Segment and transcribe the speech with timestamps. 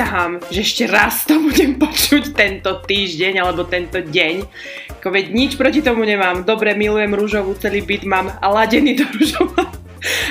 [0.00, 4.48] Prisahám, že ešte raz to budem počuť tento týždeň alebo tento deň.
[4.96, 6.40] Ako veď nič proti tomu nemám.
[6.40, 9.68] Dobre, milujem rúžovú, celý byt mám a ladený do rúžova.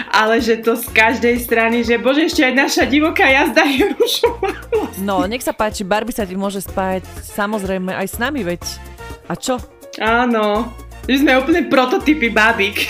[0.09, 4.57] Ale že to z každej strany, že bože, ešte aj naša divoká jazda je rúžová.
[5.05, 8.65] No, nech sa páči, Barbie sa ti môže spájať samozrejme aj s nami, veď.
[9.29, 9.61] A čo?
[10.01, 10.65] Áno,
[11.05, 12.89] že sme úplne prototypy babík.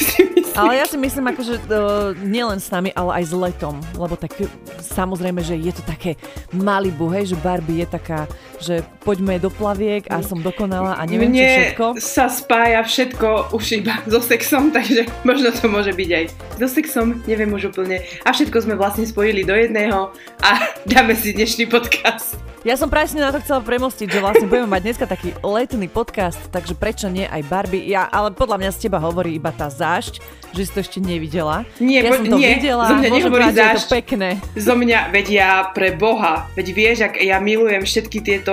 [0.59, 4.35] Ale ja si myslím, akože uh, nielen s nami, ale aj s letom, lebo tak
[4.83, 6.19] samozrejme, že je to také
[6.51, 8.27] Malibu, hej, že Barbie je taká,
[8.59, 11.85] že poďme do plaviek a som dokonala a neviem Mne čo všetko.
[11.97, 17.23] sa spája všetko už iba so sexom, takže možno to môže byť aj so sexom,
[17.25, 17.99] neviem už úplne.
[18.21, 20.49] A všetko sme vlastne spojili do jedného a
[20.91, 22.35] dáme si dnešný podcast.
[22.59, 26.35] Ja som presne na to chcela premostiť, že vlastne budeme mať dneska taký letný podcast,
[26.51, 27.87] takže prečo nie aj Barbie?
[27.87, 30.19] Ja, ale podľa mňa z teba hovorí iba tá zášť,
[30.51, 31.63] že si to ešte nevidela.
[31.79, 33.89] Nie, ja po- som to nie, videla, zo mňa nehovorí že je to zášť.
[33.95, 34.29] pekné.
[34.59, 38.48] Zo mňa, veď ja pre Boha, veď vieš, ak ja milujem všetky tieto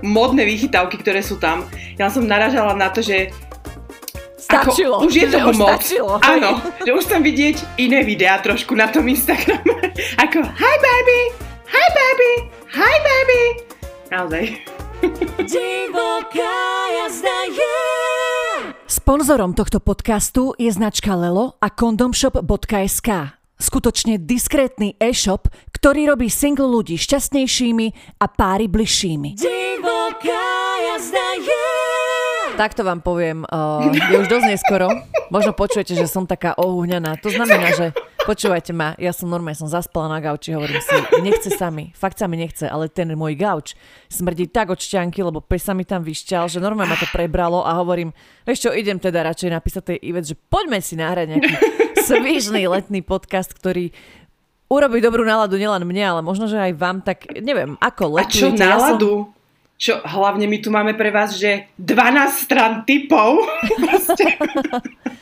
[0.00, 1.64] modné vychytávky, ktoré sú tam.
[1.96, 3.30] Ja som naražala na to, že
[4.40, 4.96] Stačilo.
[4.98, 5.78] Ako, už je toho moc.
[5.78, 6.14] Stačilo.
[6.18, 9.94] Áno, že už tam vidieť iné videá trošku na tom Instagrame.
[10.24, 11.20] Ako, hi baby,
[11.70, 12.32] hi baby,
[12.74, 13.42] hi baby.
[14.10, 14.44] Naozaj.
[15.46, 16.58] Divoká
[16.98, 17.78] jazda je.
[18.90, 23.38] Sponzorom tohto podcastu je značka Lelo a condomshop.sk.
[23.60, 29.40] Skutočne diskrétny e-shop, ktorý robí single ľudí šťastnejšími a páry bližšími.
[29.40, 30.52] Divoká
[30.92, 31.68] jazda je.
[32.60, 34.92] Takto vám poviem, uh, je už dosť neskoro.
[35.32, 37.16] Možno počujete, že som taká ohúňaná.
[37.24, 37.96] To znamená, že
[38.28, 40.92] počúvajte ma, ja som normálne som zaspala na gauči, hovorím si,
[41.24, 43.72] nechce sa mi, fakt sa mi nechce, ale ten môj gauč
[44.12, 47.64] smrdí tak od šťanky, lebo pes sa mi tam vyšťal, že normálne ma to prebralo
[47.64, 48.12] a hovorím,
[48.44, 51.52] vieš čo, idem teda radšej napísať tej Ivet, že poďme si nahrať nejaký
[52.10, 53.94] svížný letný podcast, ktorý
[54.70, 58.48] urobí dobrú náladu nielen mne, ale možno, že aj vám, tak neviem, ako A čo
[58.48, 58.62] letujete.
[58.62, 59.12] Ja som- náladu?
[59.80, 63.40] Čo, hlavne my tu máme pre vás, že 12 stran typov.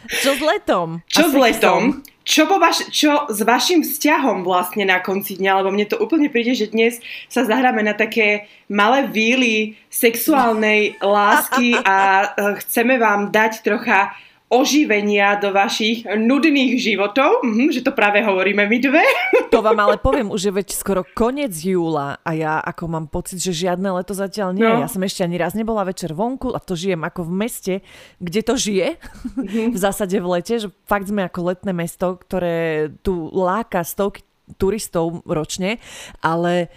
[0.09, 0.99] Čo s letom?
[1.07, 2.03] Čo s letom?
[2.27, 5.65] Čo, vo vaš, čo s vašim vzťahom vlastne na konci dňa?
[5.65, 11.73] Lebo mne to úplne príde, že dnes sa zahráme na také malé víly sexuálnej lásky
[11.87, 11.97] a
[12.29, 14.13] eh, chceme vám dať trocha
[14.49, 17.45] oživenia do vašich nudných životov.
[17.45, 19.05] Mhm, že to práve hovoríme my dve.
[19.49, 23.41] To vám ale poviem, už je veď skoro koniec júla a ja ako mám pocit,
[23.41, 24.61] že žiadne leto zatiaľ nie.
[24.61, 24.85] No.
[24.85, 27.75] Ja som ešte ani raz nebola večer vonku a to žijem ako v meste,
[28.21, 29.01] kde to žije.
[29.75, 34.21] v zásade v lete, že fakt sme ako letné mesto, ktoré tu láka stovky
[34.61, 35.81] turistov ročne,
[36.21, 36.69] ale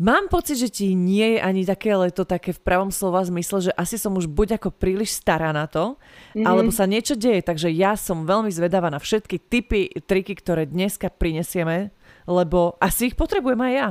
[0.00, 3.72] Mám pocit, že ti nie je ani také leto také v pravom slova zmysle, že
[3.76, 6.00] asi som už buď ako príliš stará na to,
[6.32, 6.40] mm-hmm.
[6.48, 7.44] alebo sa niečo deje.
[7.44, 11.92] Takže ja som veľmi zvedavá na všetky typy, triky, ktoré dneska prinesieme,
[12.24, 13.88] lebo asi ich potrebujem aj ja.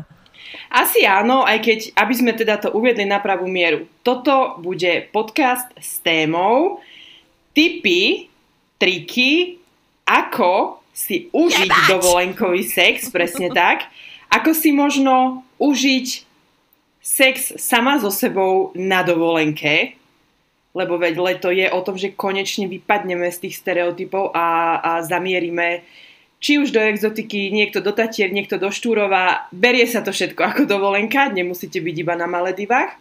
[0.74, 3.86] Asi áno, aj keď, aby sme teda to uviedli na pravú mieru.
[4.02, 6.82] Toto bude podcast s témou
[7.54, 8.34] tipy,
[8.82, 9.62] triky,
[10.10, 13.86] ako si užiť dovolenkový sex, presne tak.
[14.34, 16.08] Ako si možno užiť
[17.00, 20.00] sex sama so sebou na dovolenke,
[20.76, 25.84] lebo veď leto je o tom, že konečne vypadneme z tých stereotypov a, a zamierime
[26.40, 29.52] či už do exotiky, niekto do Tatier, niekto do Štúrova.
[29.52, 32.96] Berie sa to všetko ako dovolenka, nemusíte byť iba na Maledivách.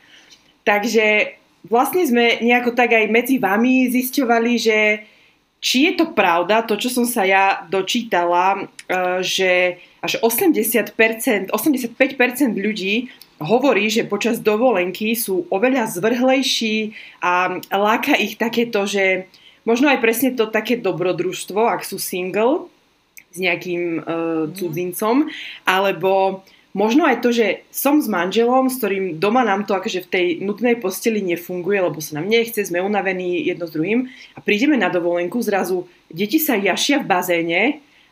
[0.67, 1.39] Takže
[1.71, 4.79] vlastne sme nejako tak aj medzi vami zisťovali, že
[5.63, 8.67] či je to pravda, to, čo som sa ja dočítala,
[9.21, 10.97] že až 80%,
[11.53, 11.53] 85%
[12.56, 19.31] ľudí hovorí, že počas dovolenky sú oveľa zvrhlejší a láka ich takéto, že
[19.62, 22.66] možno aj presne to také dobrodružstvo, ak sú single
[23.31, 24.04] s nejakým uh,
[24.56, 25.28] cudzincom,
[25.69, 30.10] alebo možno aj to, že som s manželom, s ktorým doma nám to akože v
[30.10, 34.80] tej nutnej posteli nefunguje, lebo sa nám nechce, sme unavení jedno s druhým a prídeme
[34.80, 37.63] na dovolenku, zrazu deti sa jašia v bazéne,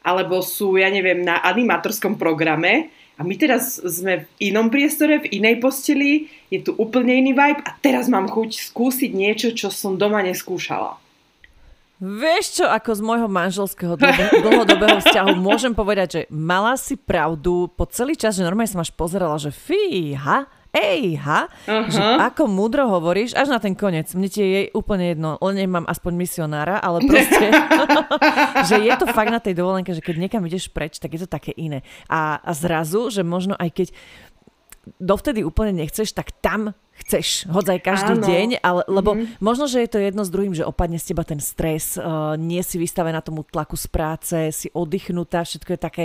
[0.06, 5.40] alebo sú, ja neviem, na animátorskom programe a my teraz sme v inom priestore, v
[5.40, 9.98] inej posteli, je tu úplne iný vibe a teraz mám chuť skúsiť niečo, čo som
[9.98, 11.00] doma neskúšala.
[11.96, 17.72] Vieš čo, ako z môjho manželského dlho- dlhodobého vzťahu môžem povedať, že mala si pravdu
[17.72, 20.44] po celý čas, že normálne som až pozerala, že fíha,
[20.76, 21.88] ej, ha, Aha.
[21.88, 24.12] že ako múdro hovoríš, až na ten koniec.
[24.12, 27.49] Mne ti je úplne jedno, len nemám aspoň misionára, ale proste,
[28.69, 31.28] že je to fakt na tej dovolenke, že keď niekam ideš preč, tak je to
[31.28, 31.81] také iné.
[32.12, 33.88] A, a zrazu, že možno aj keď
[35.02, 38.24] dovtedy úplne nechceš, tak tam chceš hodzaj každý Áno.
[38.24, 39.36] deň, ale, lebo mm-hmm.
[39.42, 42.64] možno, že je to jedno s druhým, že opadne z teba ten stres, uh, nie
[42.64, 46.04] si vystavená tomu tlaku z práce, si oddychnutá, všetko je také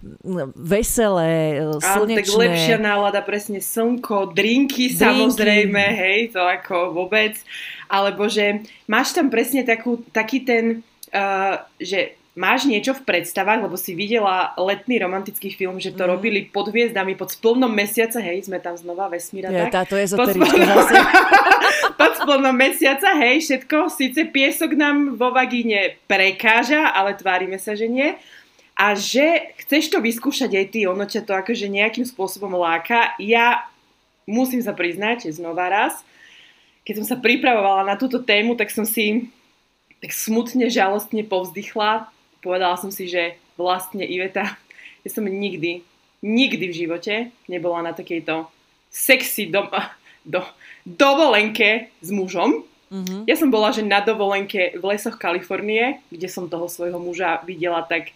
[0.00, 2.16] mm, veselé, slnečné.
[2.16, 7.36] Áno, tak lepšia nálada, presne slnko, drinky, drinky samozrejme, hej, to ako vôbec,
[7.92, 10.80] alebo že máš tam presne takú, taký ten,
[11.12, 16.10] uh, že máš niečo v predstavách, lebo si videla letný romantický film, že to mm.
[16.10, 19.84] robili pod hviezdami, pod splnom mesiaca, hej, sme tam znova vesmíra, ja, tak?
[19.84, 20.46] Táto je splnom...
[20.46, 20.94] zase.
[22.00, 27.90] pod splnom mesiaca, hej, všetko, síce piesok nám vo vagíne prekáža, ale tvárime sa, že
[27.90, 28.14] nie.
[28.78, 33.12] A že chceš to vyskúšať aj ty, ono ťa to akože nejakým spôsobom láka.
[33.20, 33.68] Ja
[34.24, 36.00] musím sa priznať, znova raz,
[36.86, 39.28] keď som sa pripravovala na túto tému, tak som si
[40.00, 42.08] tak smutne, žalostne povzdychla
[42.40, 44.56] povedala som si, že vlastne Iveta,
[45.04, 45.84] ja som nikdy,
[46.24, 47.14] nikdy v živote
[47.48, 48.48] nebola na takejto
[48.90, 49.68] sexy do,
[50.34, 50.42] do,
[50.84, 52.66] dovolenke s mužom.
[52.90, 53.22] Mm-hmm.
[53.30, 57.86] Ja som bola, že na dovolenke v lesoch Kalifornie, kde som toho svojho muža videla
[57.86, 58.10] tak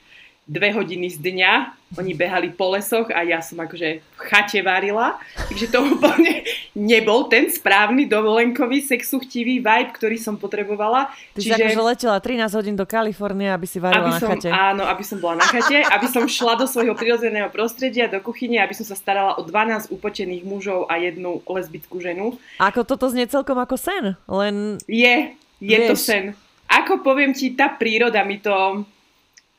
[0.45, 1.53] dve hodiny z dňa.
[1.95, 5.17] Oni behali po lesoch a ja som akože v chate varila.
[5.49, 6.43] Takže to úplne
[6.75, 11.09] nebol ten správny dovolenkový sexuchtivý vibe, ktorý som potrebovala.
[11.33, 11.55] Ty Čiže...
[11.55, 14.49] si akože letela 13 hodín do Kalifornie, aby si varila aby som, na chate.
[14.51, 18.61] Áno, aby som bola na chate, aby som šla do svojho prirodzeného prostredia, do kuchyne,
[18.61, 22.37] aby som sa starala o 12 upočených mužov a jednu lesbickú ženu.
[22.59, 24.77] Ako toto znie celkom ako sen, len...
[24.91, 25.33] Je,
[25.63, 25.89] je Vieš.
[25.89, 26.25] to sen.
[26.69, 28.83] Ako poviem ti, tá príroda mi to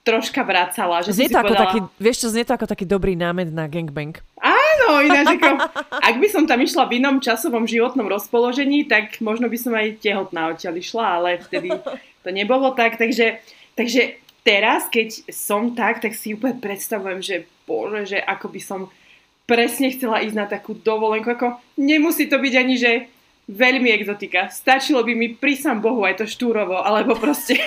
[0.05, 1.01] troška vracala.
[1.01, 1.63] Že znie to ako povedala...
[1.65, 4.13] taký, vieš čo, znie to ako taký dobrý námed na gangbang.
[4.37, 5.49] Áno, ináč ako,
[6.13, 9.97] ak by som tam išla v inom časovom životnom rozpoložení, tak možno by som aj
[9.99, 11.73] tehotná odtiaľ išla, ale vtedy
[12.21, 13.01] to nebolo tak.
[13.01, 13.41] Takže,
[13.73, 17.35] takže teraz, keď som tak, tak si úplne predstavujem, že
[17.65, 18.79] bože, že ako by som
[19.49, 21.33] presne chcela ísť na takú dovolenku.
[21.33, 22.91] Ako nemusí to byť ani, že
[23.49, 24.49] veľmi exotika.
[24.49, 27.57] Stačilo by mi prísam Bohu aj to štúrovo, alebo proste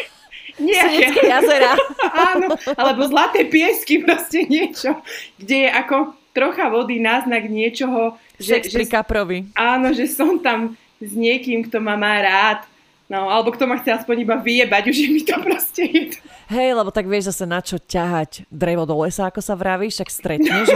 [0.59, 1.73] Nejaké jazera.
[2.35, 4.99] Áno, alebo zlaté piesky, proste niečo,
[5.39, 8.15] kde je ako trocha vody, náznak niečoho.
[8.39, 9.51] Že, že, kaprovi.
[9.59, 12.63] Áno, že som tam s niekým, kto ma má rád.
[13.09, 16.21] No, alebo kto ma chce aspoň iba vyjebať, už je mi to proste jedno.
[16.53, 20.11] Hej, lebo tak vieš zase na čo ťahať drevo do lesa, ako sa vravíš, však
[20.13, 20.69] stretneš.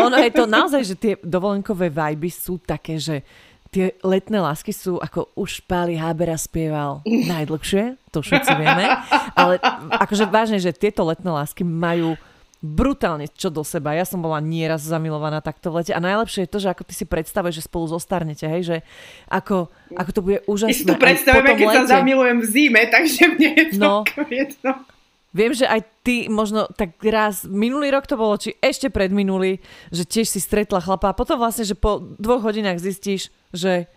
[0.00, 3.20] Ono je to naozaj, že tie dovolenkové vajby sú také, že
[3.74, 7.02] tie letné lásky sú, ako už Páli Hábera spieval,
[7.34, 8.86] najdlhšie, to všetci vieme,
[9.34, 9.58] ale
[9.98, 12.14] akože vážne, že tieto letné lásky majú
[12.64, 13.92] brutálne čo do seba.
[13.92, 16.96] Ja som bola nieraz zamilovaná takto v lete a najlepšie je to, že ako ty
[16.96, 18.76] si predstavuješ, že spolu zostarnete, hej, že
[19.28, 20.72] ako, ako to bude úžasné.
[20.72, 21.78] Ja si to predstavujeme, keď lete.
[21.84, 23.94] sa zamilujem v zime, takže mne je to no,
[24.32, 24.72] jedno.
[25.34, 29.58] Viem, že aj ty možno tak raz, minulý rok to bolo, či ešte predminulý,
[29.90, 33.90] že tiež si stretla chlapa a potom vlastne, že po dvoch hodinách zistíš, že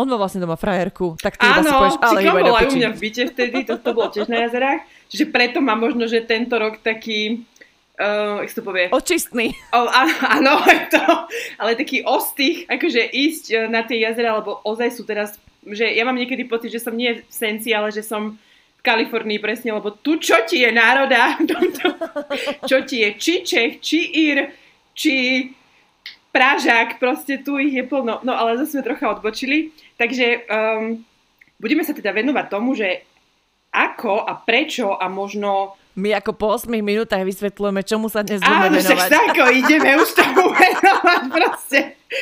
[0.00, 2.90] on má vlastne doma frajerku, tak ty Áno, si povieš, ale Áno, bola u mňa
[2.96, 4.80] v byte vtedy, to, to bolo tiež na jazerách,
[5.12, 7.44] čiže preto má možno, že tento rok taký,
[8.00, 8.88] uh, jak to povie?
[8.88, 9.52] Očistný.
[9.76, 9.84] O,
[10.32, 10.64] áno,
[10.96, 11.04] to,
[11.60, 15.36] ale taký ostých, akože ísť eh, na tie jazera, lebo ozaj sú teraz,
[15.68, 18.40] že ja mám niekedy pocit, že som nie v senci, ale že som
[18.80, 21.36] Kalifornii presne, lebo tu čo ti je národa,
[22.68, 24.38] čo ti je či Čech, či Ír,
[24.96, 25.14] či
[26.30, 28.22] Pražák, proste tu ich je plno.
[28.22, 29.74] No ale zase sme trocha odbočili.
[29.98, 31.02] Takže um,
[31.58, 33.02] budeme sa teda venovať tomu, že
[33.74, 38.70] ako a prečo a možno my ako po 8 minútach vysvetľujeme, čomu sa dnes budeme
[38.70, 39.10] Áno, venovať.
[39.10, 41.78] Áno, ako ideme už tomu venovať, proste.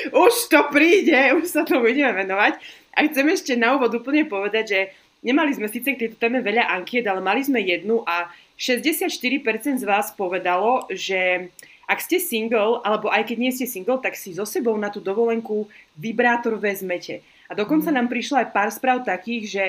[0.09, 2.57] Už to príde, už sa tomu ideme venovať.
[2.97, 4.81] A chcem ešte na úvod úplne povedať, že
[5.19, 9.85] Nemali sme síce k tejto téme veľa ankiet, ale mali sme jednu a 64% z
[9.87, 11.51] vás povedalo, že
[11.89, 15.01] ak ste single, alebo aj keď nie ste single, tak si so sebou na tú
[15.01, 17.25] dovolenku vibrátor vezmete.
[17.49, 17.97] A dokonca mm.
[17.97, 19.67] nám prišlo aj pár správ takých, že,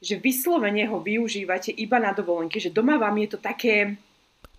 [0.00, 4.00] že vyslovene ho využívate iba na dovolenke, že doma vám je to také...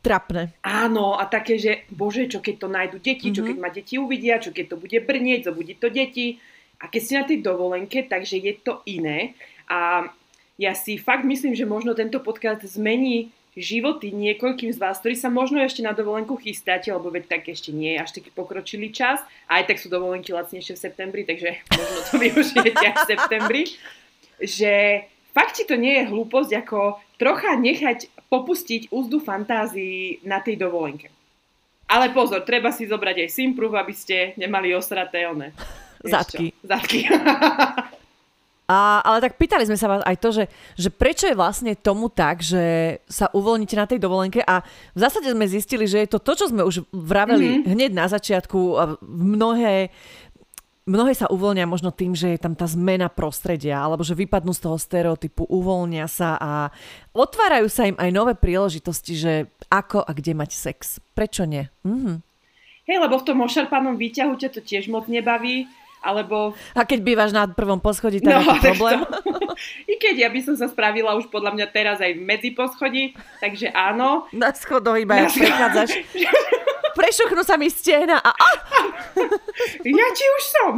[0.01, 0.53] Trapné.
[0.65, 3.37] Áno, a také, že bože, čo keď to nájdu deti, mm-hmm.
[3.37, 6.37] čo keď ma deti uvidia, čo keď to bude brnieť, zobudí to deti.
[6.81, 9.37] A keď ste na tej dovolenke, takže je to iné.
[9.69, 10.09] A
[10.59, 15.27] ja si fakt myslím, že možno tento podcast zmení životy niekoľkým z vás, ktorí sa
[15.27, 19.19] možno ešte na dovolenku chystáte, lebo veď tak ešte nie je až taký pokročilý čas.
[19.51, 23.61] A aj tak sú dovolenky lacnejšie v septembri, takže možno to využijete aj v septembri.
[24.39, 24.73] Že
[25.35, 31.11] fakt ti to nie je hlúposť, ako trocha nechať popustiť úzdu fantázii na tej dovolenke.
[31.91, 35.51] Ale pozor, treba si zobrať aj simproof, aby ste nemali osraté one.
[36.07, 36.55] Zadky.
[36.63, 37.03] Zadky.
[38.71, 40.47] A, ale tak pýtali sme sa vás aj to, že,
[40.79, 44.63] že prečo je vlastne tomu tak, že sa uvoľníte na tej dovolenke a
[44.95, 47.67] v zásade sme zistili, že je to to, čo sme už vraveli mm-hmm.
[47.67, 48.79] hneď na začiatku.
[49.03, 49.91] Mnohé
[50.87, 54.63] mnohé sa uvoľnia možno tým, že je tam tá zmena prostredia, alebo že vypadnú z
[54.65, 56.51] toho stereotypu, uvoľnia sa a
[57.13, 59.33] otvárajú sa im aj nové príležitosti, že
[59.69, 61.03] ako a kde mať sex.
[61.13, 61.67] Prečo nie?
[61.83, 62.23] Mhm.
[62.89, 65.69] Hej, lebo v tom ošarpanom výťahu ťa to tiež moc nebaví,
[66.01, 66.57] alebo...
[66.73, 68.99] A keď bývaš na prvom poschodí, tak no, je problém.
[69.05, 69.53] To...
[69.91, 73.69] I keď ja by som sa spravila už podľa mňa teraz aj medzi poschodí, takže
[73.69, 74.25] áno.
[74.33, 76.01] Na schodoch iba ja prechádzaš.
[76.97, 78.33] Prešuchnú sa mi stehna a...
[80.01, 80.73] ja ti už som.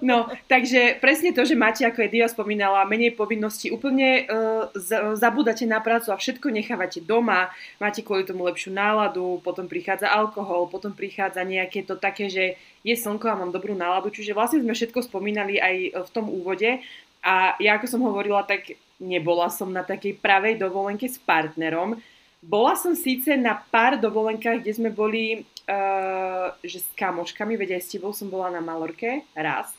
[0.00, 5.68] No, takže presne to, že máte, ako je spomínala, menej povinností, úplne uh, z- zabúdate
[5.68, 10.90] na prácu a všetko nechávate doma, máte kvôli tomu lepšiu náladu, potom prichádza alkohol, potom
[10.90, 15.06] prichádza nejaké to také, že je slnko a mám dobrú náladu, čiže vlastne sme všetko
[15.06, 16.80] spomínali aj v tom úvode.
[17.24, 21.96] A ja ako som hovorila, tak nebola som na takej pravej dovolenke s partnerom,
[22.44, 27.82] bola som síce na pár dovolenkách, kde sme boli uh, že s kamoškami, veď aj
[27.88, 29.72] s tebou som bola na Malorke raz,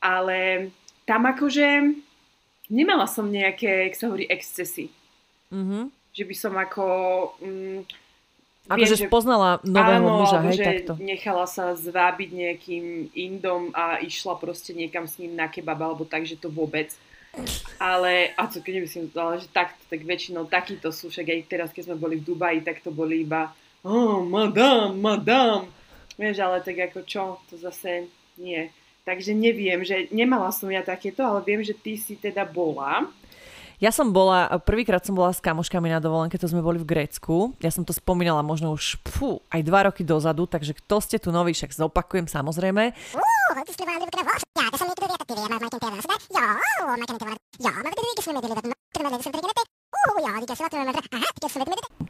[0.00, 0.70] ale
[1.04, 1.96] tam akože
[2.72, 4.90] nemala som nejaké, jak sa hovorí, excesy.
[5.52, 5.82] Mm-hmm.
[6.16, 6.84] Že by som ako...
[7.44, 7.86] Um,
[8.70, 10.92] Akože spoznala nového áno, muža, hej, že takto.
[11.02, 16.22] nechala sa zvábiť nejakým Indom a išla proste niekam s ním na kebab, alebo tak,
[16.22, 16.94] že to vôbec.
[17.82, 21.68] Ale, a to keď nemyslím, ale že takto, tak väčšinou takýto sú, však aj teraz,
[21.74, 23.50] keď sme boli v Dubaji, tak to boli iba
[23.84, 25.68] oh, madame, madame.
[26.20, 28.68] Vieš, ale tak ako čo, to zase nie.
[29.10, 33.10] Takže neviem, že nemala som ja takéto, ale viem, že ty si teda bola.
[33.82, 37.58] Ja som bola, prvýkrát som bola s kamoškami na dovolenke, to sme boli v Grécku.
[37.58, 41.34] Ja som to spomínala možno už fú, aj dva roky dozadu, takže kto ste tu
[41.34, 42.94] noví, však zopakujem samozrejme.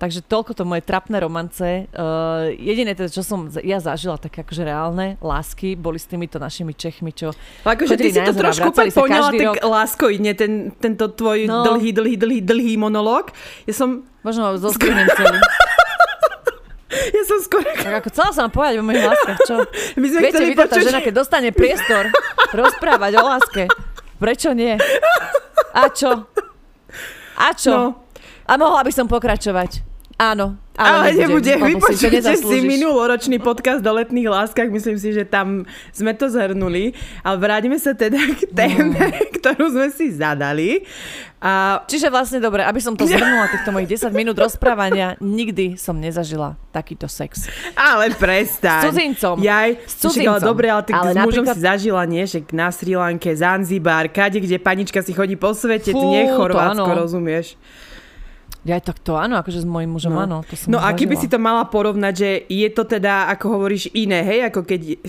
[0.01, 1.61] Takže toľko to moje trapné romance.
[1.61, 6.73] Uh, jediné teda, čo som ja zažila, tak akože reálne lásky, boli s týmito našimi
[6.73, 11.67] Čechmi, čo Akože ty si to trošku poňala tak láskoidne, ten, tento tvoj no.
[11.67, 13.35] dlhý, dlhý, dlhý, dlhý monológ.
[13.69, 14.09] Ja som...
[14.25, 15.39] Možno zoskúrim celý.
[16.91, 17.67] Ja som skoro...
[17.67, 19.57] Tak ako chcela som povedať o mojich láskach, čo?
[19.99, 20.71] My sme Viete, vy počuť...
[20.71, 22.11] tá žena, keď dostane priestor
[22.51, 23.63] rozprávať o láske,
[24.19, 24.75] prečo nie?
[25.71, 26.27] A čo?
[27.41, 27.73] A čo?
[27.73, 27.85] No.
[28.45, 29.90] A mohla by som pokračovať.
[30.21, 31.53] Áno, ale, ale nebude.
[31.57, 34.69] Vypočujte si, si minuloročný podcast o letných láskach.
[34.69, 36.97] Myslím si, že tam sme to zhrnuli.
[37.21, 39.09] Ale vrátime sa teda k téme, no.
[39.41, 40.89] ktorú sme si zadali.
[41.41, 41.85] A...
[41.89, 46.57] Čiže vlastne dobre, aby som to zhrnula, týchto mojich 10 minút rozprávania, nikdy som nezažila
[46.73, 47.49] takýto sex.
[47.73, 48.85] Ale prestaň.
[48.85, 49.35] S cudzincom.
[49.41, 50.37] Jaj, s cudzincom.
[50.37, 51.57] Ale dobre, ale tak ale s mužom napríklad...
[51.57, 52.25] si zažila, nie?
[52.25, 56.93] Že na Sri Lanke, Zanzibar, kade, kde panička si chodí po svete, Fú, nie Chorvátsko,
[56.93, 57.57] rozumieš?
[58.61, 60.21] Ja tak to áno, akože s mojím mužom no.
[60.21, 60.39] áno.
[60.45, 63.89] To som no a keby si to mala porovnať, že je to teda, ako hovoríš,
[63.97, 65.01] iné, hej, ako keď...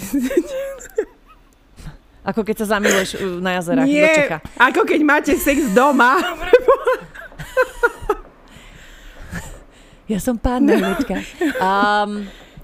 [2.31, 4.38] ako keď sa zamiluješ uh, na jazerách Nie, do Čecha.
[4.55, 6.15] ako keď máte sex doma.
[10.12, 12.12] ja som pán um,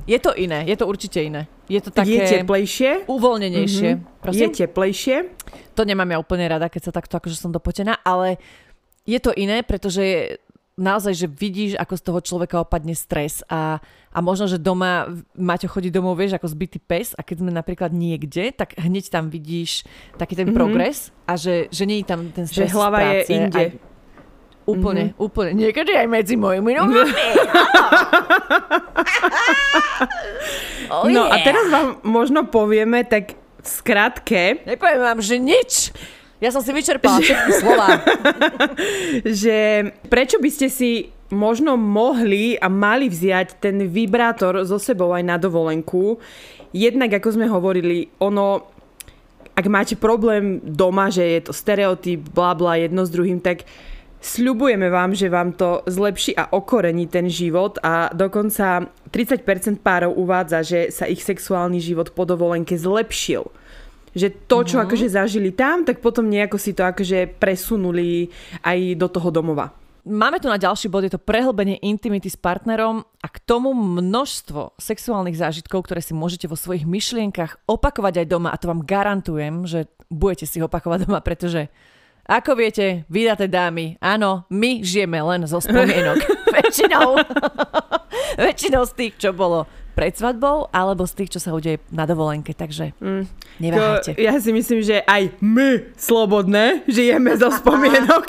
[0.07, 1.51] Je to iné, je to určite iné.
[1.67, 2.15] Je to také...
[2.15, 3.11] Je teplejšie.
[3.11, 3.89] Uvoľnenejšie.
[3.99, 4.31] Mm-hmm.
[4.31, 5.35] Je teplejšie.
[5.75, 8.39] To nemám ja úplne rada, keď sa takto akože som dopotená, ale
[9.07, 10.35] je to iné, pretože
[10.77, 13.81] naozaj, že vidíš, ako z toho človeka opadne stres a,
[14.13, 17.89] a možno, že doma Maťo chodí domov, vieš, ako zbytý pes a keď sme napríklad
[17.89, 19.83] niekde, tak hneď tam vidíš
[20.21, 20.57] taký ten mm-hmm.
[20.57, 23.57] progres a že, že nie je tam ten stres Že hlava je inde.
[23.57, 23.69] Aj,
[24.69, 25.25] úplne, mm-hmm.
[25.25, 25.51] úplne.
[25.57, 27.25] Niekedy aj medzi mojimi nohami.
[30.93, 31.33] oh, no yeah.
[31.33, 34.61] a teraz vám možno povieme tak v skratke.
[34.63, 35.71] Nepoviem vám, že nič.
[36.37, 37.87] Ja som si vyčerpala všetky slova.
[39.41, 45.23] že prečo by ste si možno mohli a mali vziať ten vibrátor so sebou aj
[45.25, 46.21] na dovolenku.
[46.71, 48.69] Jednak, ako sme hovorili, ono,
[49.57, 53.65] ak máte problém doma, že je to stereotyp, bla bla, jedno s druhým, tak
[54.21, 60.61] sľubujeme vám, že vám to zlepší a okorení ten život a dokonca 30% párov uvádza,
[60.61, 63.49] že sa ich sexuálny život po dovolenke zlepšil
[64.17, 64.89] že to, čo uh-huh.
[64.89, 68.33] akože zažili tam, tak potom nejako si to akože presunuli
[68.65, 69.69] aj do toho domova.
[70.07, 74.79] Máme tu na ďalší bod, je to prehlbenie intimity s partnerom a k tomu množstvo
[74.79, 79.67] sexuálnych zážitkov, ktoré si môžete vo svojich myšlienkach opakovať aj doma a to vám garantujem,
[79.67, 81.67] že budete si opakovať doma, pretože
[82.23, 86.19] ako viete, vydaté dámy, áno, my žijeme len zo spomienok.
[86.57, 87.07] väčšinou.
[88.47, 92.53] väčšinou z tých, čo bolo pred svadbou, alebo z tých, čo sa udeje na dovolenke,
[92.53, 93.23] takže mm.
[93.57, 94.13] neváhajte.
[94.13, 98.25] To, ja si myslím, že aj my, slobodné, žijeme zo spomienok.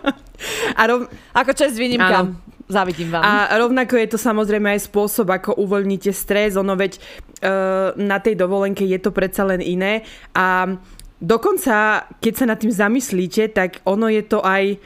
[0.80, 1.12] A rov...
[1.36, 2.40] Ako čas výnimkám.
[2.68, 3.24] Závidím vám.
[3.24, 8.36] A rovnako je to samozrejme aj spôsob, ako uvoľníte stres, ono veď uh, na tej
[8.36, 10.04] dovolenke je to predsa len iné
[10.36, 10.68] a
[11.16, 14.78] dokonca, keď sa nad tým zamyslíte, tak ono je to aj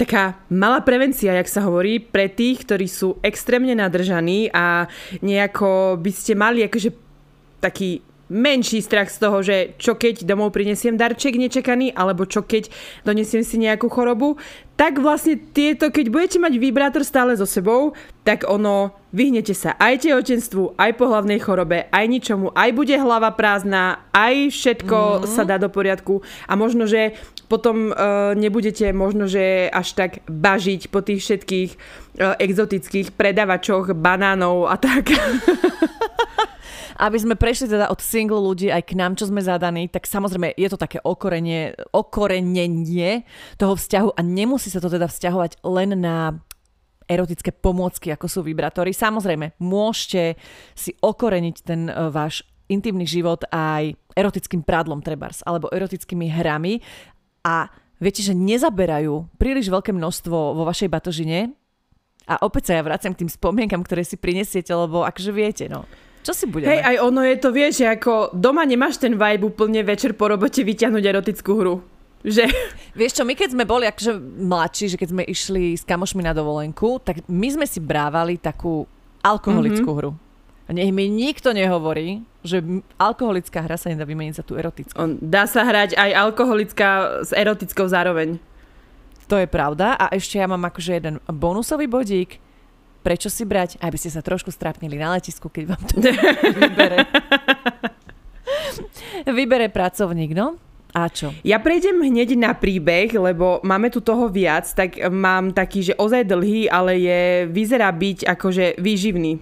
[0.00, 4.88] taká malá prevencia, jak sa hovorí, pre tých, ktorí sú extrémne nadržaní a
[5.20, 6.96] nejako by ste mali akože
[7.60, 12.70] taký menší strach z toho, že čo keď domov prinesiem darček nečakaný, alebo čo keď
[13.02, 14.38] donesiem si nejakú chorobu,
[14.78, 17.92] tak vlastne tieto, keď budete mať vibrátor stále so sebou,
[18.22, 23.34] tak ono, vyhnete sa aj tehotenstvu, aj po hlavnej chorobe, aj ničomu, aj bude hlava
[23.34, 25.28] prázdna, aj všetko mm-hmm.
[25.34, 27.18] sa dá do poriadku a možno, že
[27.50, 34.70] potom uh, nebudete možno, že až tak bažiť po tých všetkých uh, exotických predavačoch banánov
[34.70, 35.10] a tak.
[37.00, 40.52] aby sme prešli teda od single ľudí aj k nám, čo sme zadaní, tak samozrejme
[40.52, 43.24] je to také okorenie, okorenenie
[43.56, 46.36] toho vzťahu a nemusí sa to teda vzťahovať len na
[47.08, 48.94] erotické pomôcky, ako sú vibrátory.
[48.94, 50.38] Samozrejme, môžete
[50.76, 56.78] si okoreniť ten uh, váš intimný život aj erotickým prádlom trebars, alebo erotickými hrami
[57.44, 57.68] a
[58.00, 61.52] viete, že nezaberajú príliš veľké množstvo vo vašej batožine
[62.30, 65.88] a opäť sa ja vraciam k tým spomienkam, ktoré si prinesiete, lebo akože viete, no.
[66.20, 66.76] Čo si budeme?
[66.76, 70.28] Hej, aj ono je to, vieš, že ako doma nemáš ten vibe úplne večer po
[70.28, 71.76] robote vyťahnuť erotickú hru.
[72.20, 72.44] Že...
[73.00, 76.36] Vieš čo, my keď sme boli akože mladší, že keď sme išli s kamošmi na
[76.36, 78.84] dovolenku, tak my sme si brávali takú
[79.24, 80.00] alkoholickú mm-hmm.
[80.04, 80.10] hru.
[80.70, 82.62] A nech mi nikto nehovorí, že
[82.94, 84.94] alkoholická hra sa nedá vymeniť za tú erotickú.
[84.94, 86.88] On, dá sa hrať aj alkoholická
[87.26, 88.38] s erotickou zároveň.
[89.26, 89.98] To je pravda.
[89.98, 92.38] A ešte ja mám akože jeden bonusový bodík
[93.00, 95.94] prečo si brať, aby ste sa trošku strápnili na letisku, keď vám to
[96.60, 96.98] vybere.
[99.24, 100.60] vybere pracovník, no?
[100.90, 101.30] A čo?
[101.46, 106.26] Ja prejdem hneď na príbeh, lebo máme tu toho viac, tak mám taký, že ozaj
[106.26, 109.38] dlhý, ale je, vyzerá byť akože výživný.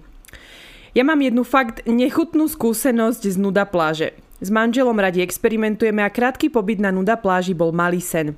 [0.97, 4.17] Ja mám jednu fakt nechutnú skúsenosť z nuda pláže.
[4.39, 8.33] S manželom radi experimentujeme a krátky pobyt na nuda pláži bol malý sen.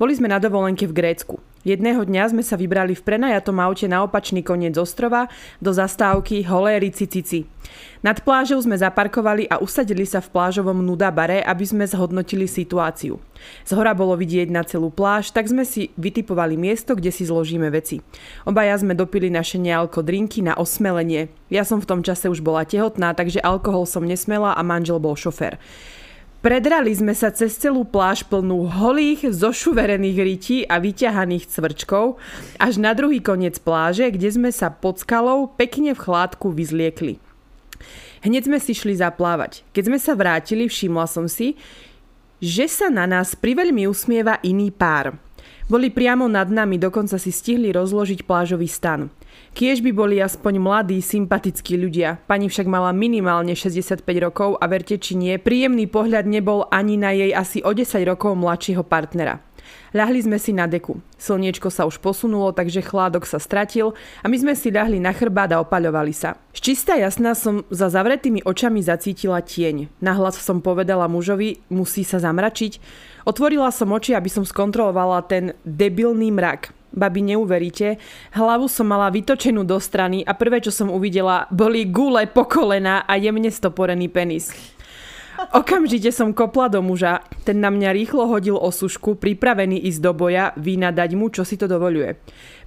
[0.00, 1.38] Boli sme na dovolenke v Grécku.
[1.62, 5.30] Jedného dňa sme sa vybrali v prenajatom aute na opačný koniec ostrova
[5.62, 7.46] do zastávky Holé Cici.
[8.02, 13.22] Nad plážou sme zaparkovali a usadili sa v plážovom nuda bare, aby sme zhodnotili situáciu.
[13.62, 17.70] Z hora bolo vidieť na celú pláž, tak sme si vytipovali miesto, kde si zložíme
[17.70, 18.02] veci.
[18.42, 21.30] Obaja sme dopili naše nealko drinky na osmelenie.
[21.46, 25.14] Ja som v tom čase už bola tehotná, takže alkohol som nesmela a manžel bol
[25.14, 25.62] šofér.
[26.42, 32.18] Predrali sme sa cez celú pláž plnú holých, zošuverených rytí a vyťahaných cvrčkov
[32.58, 37.22] až na druhý koniec pláže, kde sme sa pod skalou pekne v chládku vyzliekli.
[38.26, 39.62] Hneď sme si šli zaplávať.
[39.70, 41.54] Keď sme sa vrátili, všimla som si,
[42.42, 45.14] že sa na nás priveľmi usmieva iný pár.
[45.70, 49.14] Boli priamo nad nami, dokonca si stihli rozložiť plážový stan.
[49.52, 52.16] Kiež by boli aspoň mladí, sympatickí ľudia.
[52.24, 57.12] Pani však mala minimálne 65 rokov a verte či nie, príjemný pohľad nebol ani na
[57.12, 59.44] jej asi o 10 rokov mladšieho partnera.
[59.92, 61.04] Ľahli sme si na deku.
[61.20, 63.92] Slniečko sa už posunulo, takže chládok sa stratil
[64.24, 66.40] a my sme si ľahli na chrbát a opaľovali sa.
[66.56, 69.92] Ščistá jasná som za zavretými očami zacítila tieň.
[70.00, 72.80] Nahlas som povedala mužovi, musí sa zamračiť.
[73.28, 76.81] Otvorila som oči, aby som skontrolovala ten debilný mrak.
[76.92, 77.96] Babi, neuveríte,
[78.36, 83.08] hlavu som mala vytočenú do strany a prvé, čo som uvidela, boli gule po kolena
[83.08, 84.52] a jemne stoporený penis.
[85.50, 90.52] Okamžite som kopla do muža, ten na mňa rýchlo hodil osušku, pripravený ísť do boja,
[90.60, 92.20] vynadať mu, čo si to dovoluje.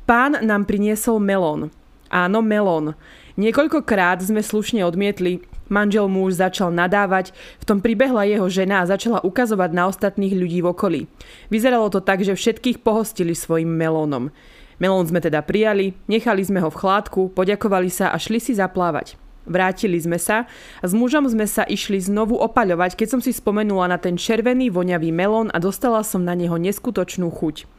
[0.04, 1.70] Pán nám priniesol melón.
[2.10, 2.98] Áno, melón.
[3.38, 9.26] Niekoľkokrát sme slušne odmietli, Manžel muž začal nadávať, v tom pribehla jeho žena a začala
[9.26, 11.02] ukazovať na ostatných ľudí v okolí.
[11.50, 14.30] Vyzeralo to tak, že všetkých pohostili svojim melónom.
[14.78, 19.18] Melón sme teda prijali, nechali sme ho v chládku, poďakovali sa a šli si zaplávať.
[19.46, 20.50] Vrátili sme sa
[20.82, 24.74] a s mužom sme sa išli znovu opaľovať, keď som si spomenula na ten červený
[24.74, 27.70] voňavý melón a dostala som na neho neskutočnú chuť.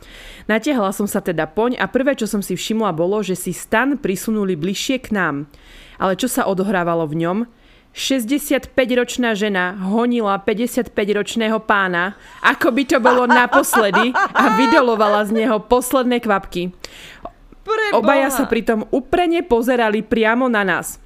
[0.46, 3.98] Natiahla som sa teda poň a prvé, čo som si všimla, bolo, že si stan
[3.98, 5.50] prisunuli bližšie k nám.
[5.98, 7.38] Ale čo sa odohrávalo v ňom?
[7.96, 12.12] 65-ročná žena honila 55-ročného pána,
[12.44, 16.76] ako by to bolo naposledy a vydolovala z neho posledné kvapky.
[17.64, 17.96] Preboha.
[17.96, 21.00] Obaja sa pritom uprene pozerali priamo na nás.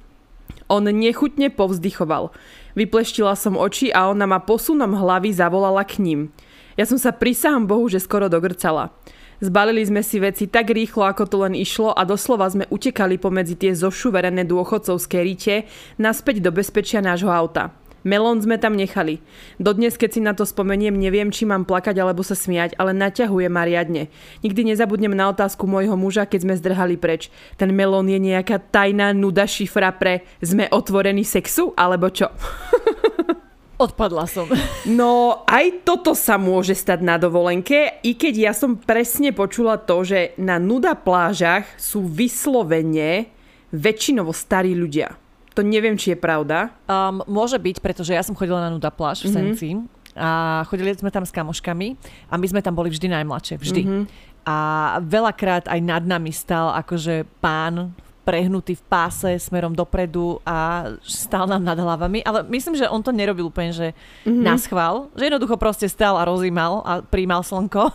[0.67, 2.35] On nechutne povzdychoval.
[2.75, 6.21] Vypleštila som oči a ona ma posunom hlavy zavolala k ním.
[6.75, 8.91] Ja som sa prisahám Bohu, že skoro dogrcala.
[9.41, 13.57] Zbalili sme si veci tak rýchlo, ako to len išlo a doslova sme utekali pomedzi
[13.57, 15.65] tie zošuverené dôchodcovské rite
[15.97, 17.73] naspäť do bezpečia nášho auta.
[18.05, 19.17] Melón sme tam nechali.
[19.57, 23.49] Dodnes, keď si na to spomeniem, neviem, či mám plakať alebo sa smiať, ale naťahuje
[23.49, 24.13] ma riadne.
[24.45, 27.33] Nikdy nezabudnem na otázku môjho muža, keď sme zdrhali preč.
[27.57, 32.29] Ten melón je nejaká tajná nuda šifra pre sme otvorení sexu, alebo čo?
[33.81, 34.45] Odpadla som.
[34.85, 40.01] No, aj toto sa môže stať na dovolenke, i keď ja som presne počula to,
[40.01, 43.29] že na nuda plážach sú vyslovene
[43.69, 45.17] väčšinovo starí ľudia.
[45.53, 46.73] To neviem, či je pravda.
[46.89, 49.35] Um, môže byť, pretože ja som chodila na nuda pláž v mm-hmm.
[49.53, 49.69] Senci
[50.17, 51.87] a chodili sme tam s kamoškami
[52.31, 53.81] a my sme tam boli vždy najmladšie, vždy.
[53.83, 54.03] Mm-hmm.
[54.49, 54.57] A
[55.05, 61.65] veľakrát aj nad nami stal akože pán prehnutý v páse smerom dopredu a stál nám
[61.65, 62.21] nad hlavami.
[62.21, 63.87] Ale myslím, že on to nerobil úplne, že
[64.23, 64.43] mm-hmm.
[64.45, 65.09] na schvál.
[65.17, 67.91] Že jednoducho proste stál a rozímal a príjmal slnko.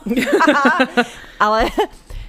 [1.45, 1.71] ale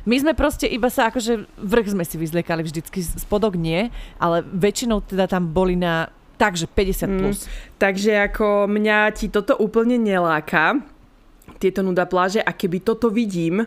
[0.08, 5.04] my sme proste iba sa akože vrch sme si vyzliekali vždycky, spodok nie, ale väčšinou
[5.04, 6.08] teda tam boli na
[6.38, 7.18] takže 50 mm.
[7.20, 7.40] plus.
[7.44, 7.50] Mm,
[7.82, 10.80] takže ako mňa ti toto úplne neláka,
[11.58, 13.66] tieto nuda pláže a keby toto vidím,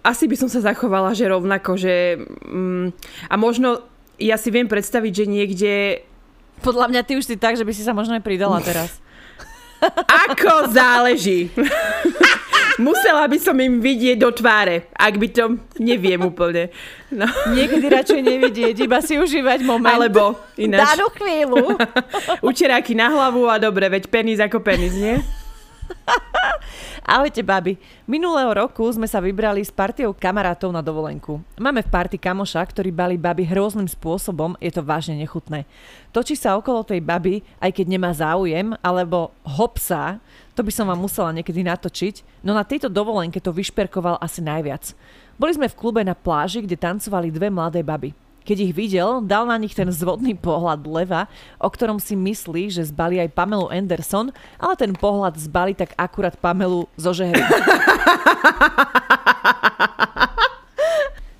[0.00, 2.86] asi by som sa zachovala, že rovnako, že mm,
[3.28, 3.84] a možno
[4.20, 5.72] ja si viem predstaviť, že niekde
[6.60, 9.00] podľa mňa ty už si tak, že by si sa možno aj pridala teraz.
[10.28, 11.48] Ako záleží.
[12.80, 16.72] Musela by som im vidieť do tváre, ak by to neviem úplne.
[17.12, 17.28] No.
[17.52, 20.00] Niekedy radšej nevidieť, iba si užívať moment.
[20.00, 20.96] Alebo ináč.
[20.96, 21.76] Danú chvíľu.
[22.48, 25.20] Učeráky na hlavu a dobre, veď penis ako penis, nie?
[27.00, 27.80] Ahojte, baby.
[28.04, 31.40] Minulého roku sme sa vybrali s partiou kamarátov na dovolenku.
[31.56, 35.64] Máme v party kamoša, ktorý bali baby hrôznym spôsobom, je to vážne nechutné.
[36.12, 40.20] Točí sa okolo tej baby, aj keď nemá záujem, alebo hopsa,
[40.52, 44.92] to by som vám musela niekedy natočiť, no na tejto dovolenke to vyšperkoval asi najviac.
[45.40, 48.12] Boli sme v klube na pláži, kde tancovali dve mladé baby.
[48.40, 51.28] Keď ich videl, dal na nich ten zvodný pohľad leva,
[51.60, 56.34] o ktorom si myslí, že zbali aj Pamelu Anderson, ale ten pohľad zbali tak akurát
[56.40, 57.44] Pamelu zo žehry.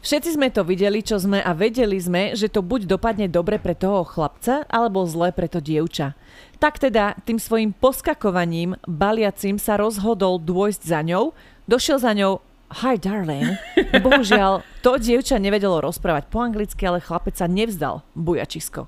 [0.00, 3.78] Všetci sme to videli, čo sme a vedeli sme, že to buď dopadne dobre pre
[3.78, 6.18] toho chlapca, alebo zle pre to dievča.
[6.58, 11.36] Tak teda tým svojim poskakovaním baliacím sa rozhodol dôjsť za ňou,
[11.70, 13.58] došiel za ňou Hi darling.
[13.98, 18.86] Bohužiaľ, to dievča nevedelo rozprávať po anglicky, ale chlapec sa nevzdal, bujačisko.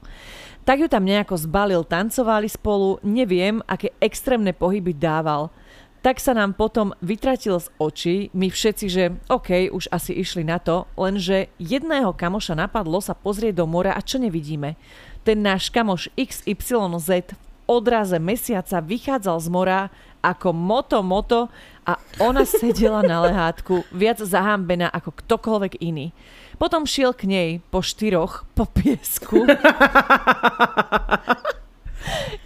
[0.62, 5.51] Tak ju tam nejako zbalil, tancovali spolu, neviem, aké extrémne pohyby dával.
[5.99, 10.62] Tak sa nám potom vytratil z očí, my všetci, že OK, už asi išli na
[10.62, 14.79] to, lenže jedného kamoša napadlo sa pozrieť do mora a čo nevidíme?
[15.27, 19.81] Ten náš kamoš XYZ v odraze mesiaca vychádzal z mora
[20.23, 21.51] ako moto moto
[21.83, 26.14] a ona sedela na lehátku viac zahambená ako ktokoľvek iný.
[26.57, 29.42] Potom šiel k nej po štyroch po piesku,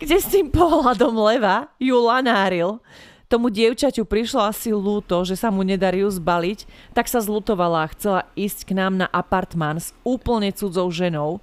[0.01, 2.81] kde s tým pohľadom leva ju lanáril.
[3.27, 6.63] Tomu dievčaťu prišlo asi lúto, že sa mu nedarí zbaliť,
[6.95, 11.43] tak sa zlutovala a chcela ísť k nám na apartmán s úplne cudzou ženou,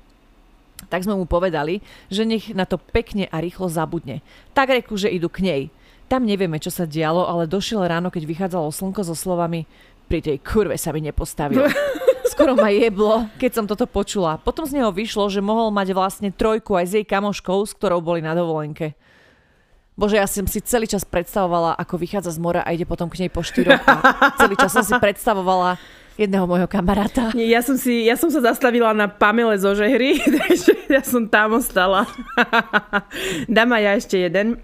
[0.87, 4.23] tak sme mu povedali, že nech na to pekne a rýchlo zabudne.
[4.55, 5.61] Tak reku, že idú k nej.
[6.13, 9.65] Tam nevieme, čo sa dialo, ale došiel ráno, keď vychádzalo slnko so slovami
[10.05, 11.65] pri tej kurve sa mi nepostavil.
[12.37, 14.37] Skoro ma jeblo, keď som toto počula.
[14.37, 17.97] Potom z neho vyšlo, že mohol mať vlastne trojku aj s jej kamoškou, s ktorou
[17.97, 18.93] boli na dovolenke.
[19.97, 23.25] Bože, ja som si celý čas predstavovala, ako vychádza z mora a ide potom k
[23.25, 23.81] nej po štyroch.
[24.37, 25.81] Celý čas som si predstavovala
[26.13, 27.33] jedného môjho kamaráta.
[27.33, 31.25] Nie, ja som, si, ja som sa zastavila na Pamele zo žehry, takže ja som
[31.25, 32.05] tam ostala.
[33.49, 34.61] Dám ja ešte jeden.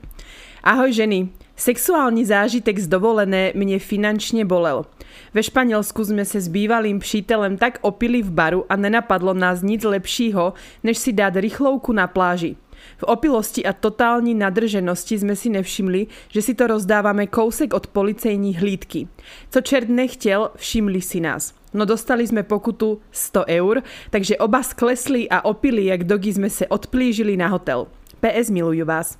[0.64, 4.88] Ahoj ženy, Sexuálny zážitek z dovolené mne finančne bolel.
[5.36, 9.84] Ve Španielsku sme sa s bývalým přítelem tak opili v baru a nenapadlo nás nic
[9.84, 10.56] lepšího,
[10.88, 12.56] než si dát rychlovku na pláži.
[12.96, 18.56] V opilosti a totální nadrženosti sme si nevšimli, že si to rozdávame kousek od policejní
[18.56, 19.12] hlídky.
[19.52, 21.52] Co čert nechtěl, všimli si nás.
[21.76, 23.84] No dostali sme pokutu 100 eur,
[24.16, 27.92] takže oba sklesli a opili jak dogy sme sa odplížili na hotel.
[28.24, 29.20] PS milujú vás.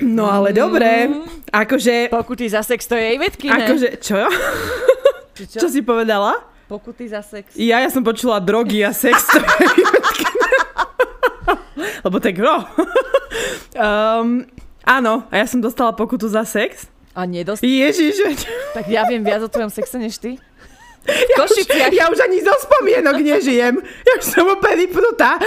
[0.00, 1.52] No ale dobre, mm.
[1.52, 2.08] akože...
[2.08, 3.68] Pokuty za sex to je vedky, ne?
[3.68, 4.16] Akože, čo?
[5.36, 5.58] čo?
[5.60, 6.40] Čo si povedala?
[6.70, 7.52] Pokuty za sex.
[7.58, 10.00] Ja, ja som počula drogy a sex to je
[12.06, 12.64] Lebo tak no.
[13.76, 14.46] um,
[14.86, 16.88] áno, a ja som dostala pokutu za sex.
[17.12, 17.66] A nedostala?
[17.66, 18.46] Ježiš.
[18.72, 20.38] Tak ja viem viac o tvojom sexe než ty.
[21.08, 21.64] Ja už,
[21.96, 23.80] ja už ani zo spomienok nežijem.
[23.80, 25.40] Ja už som úplne vypnutá.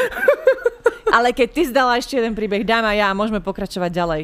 [1.13, 4.23] Ale keď ty zdala ešte jeden príbeh, dám a ja, môžeme pokračovať ďalej.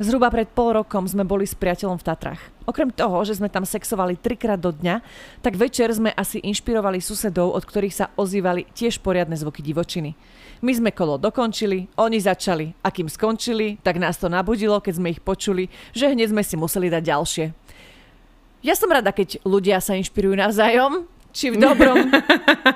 [0.00, 2.40] Zhruba pred pol rokom sme boli s priateľom v Tatrach.
[2.64, 5.04] Okrem toho, že sme tam sexovali trikrát do dňa,
[5.44, 10.16] tak večer sme asi inšpirovali susedov, od ktorých sa ozývali tiež poriadne zvuky divočiny.
[10.64, 15.12] My sme kolo dokončili, oni začali a kým skončili, tak nás to nabudilo, keď sme
[15.12, 17.44] ich počuli, že hneď sme si museli dať ďalšie.
[18.60, 22.12] Ja som rada, keď ľudia sa inšpirujú navzájom, či v dobrom,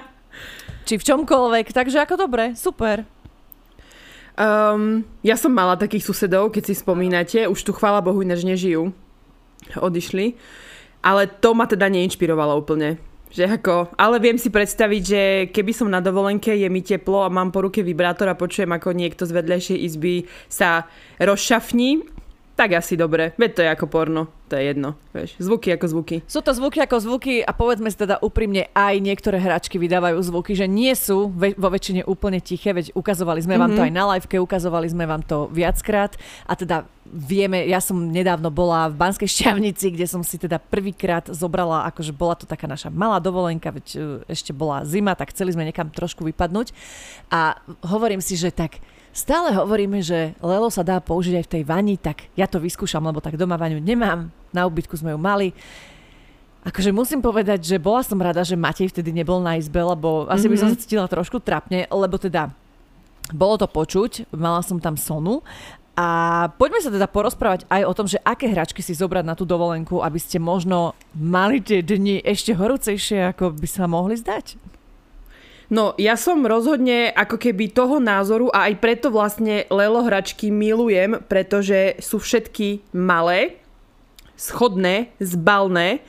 [0.89, 3.05] či v čomkoľvek, takže ako dobre, super.
[4.35, 8.97] Um, ja som mala takých susedov, keď si spomínate, už tu chvála Bohu ináč nežijú.
[9.77, 10.35] Odišli.
[11.05, 12.97] Ale to ma teda neinšpirovalo úplne.
[13.35, 17.29] Že ako, ale viem si predstaviť, že keby som na dovolenke, je mi teplo a
[17.29, 20.15] mám po ruke vibrátor a počujem, ako niekto z vedľajšej izby
[20.47, 20.87] sa
[21.19, 22.07] rozšafní,
[22.55, 23.35] tak asi dobre.
[23.35, 24.23] Veď to je ako porno.
[24.55, 24.95] To je jedno.
[25.11, 25.35] Vieš.
[25.43, 26.17] Zvuky ako zvuky.
[26.31, 30.55] Sú to zvuky ako zvuky a povedzme si teda úprimne, aj niektoré hračky vydávajú zvuky,
[30.55, 33.63] že nie sú vo väčšine úplne tiché, veď ukazovali sme mm-hmm.
[33.67, 33.87] vám to mhm.
[33.91, 36.15] aj na liveke, ukazovali sme vám to viackrát
[36.47, 41.27] a teda vieme, ja som nedávno bola v Banskej šťavnici, kde som si teda prvýkrát
[41.35, 43.99] zobrala, akože bola to taká naša malá dovolenka, veď e,
[44.31, 46.71] ešte bola zima, tak chceli sme niekam trošku vypadnúť
[47.27, 48.79] a hovorím si, že tak
[49.15, 52.99] Stále hovoríme, že Lelo sa dá použiť aj v tej vani, tak ja to vyskúšam,
[53.07, 54.35] lebo tak doma vaňu nemám.
[54.55, 55.51] Na ubytku sme ju mali.
[56.65, 60.49] Akože musím povedať, že bola som rada, že Matej vtedy nebol na izbe, lebo asi
[60.49, 60.53] mm-hmm.
[60.53, 60.73] by som mhm.
[60.73, 62.55] sa cítila trošku trapne, lebo teda
[63.33, 65.45] bolo to počuť, mala som tam sonu
[65.95, 66.09] a
[66.59, 70.03] poďme sa teda porozprávať aj o tom, že aké hračky si zobrať na tú dovolenku,
[70.03, 74.59] aby ste možno mali tie dni ešte horúcejšie, ako by sa mohli zdať.
[75.73, 81.25] No, ja som rozhodne ako keby toho názoru a aj preto vlastne Lelo hračky milujem,
[81.25, 83.57] pretože sú všetky malé,
[84.35, 86.03] schodné, zbalné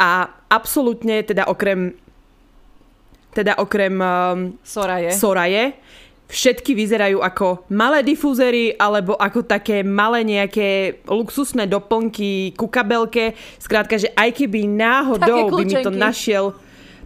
[0.00, 1.96] a absolútne teda okrem
[3.30, 5.14] teda okrem um, Soraje.
[5.14, 5.78] Soraje
[6.30, 13.34] všetky vyzerajú ako malé difúzery alebo ako také malé nejaké luxusné doplnky ku kabelke.
[13.58, 16.54] Skrátka, že aj keby náhodou by mi to našiel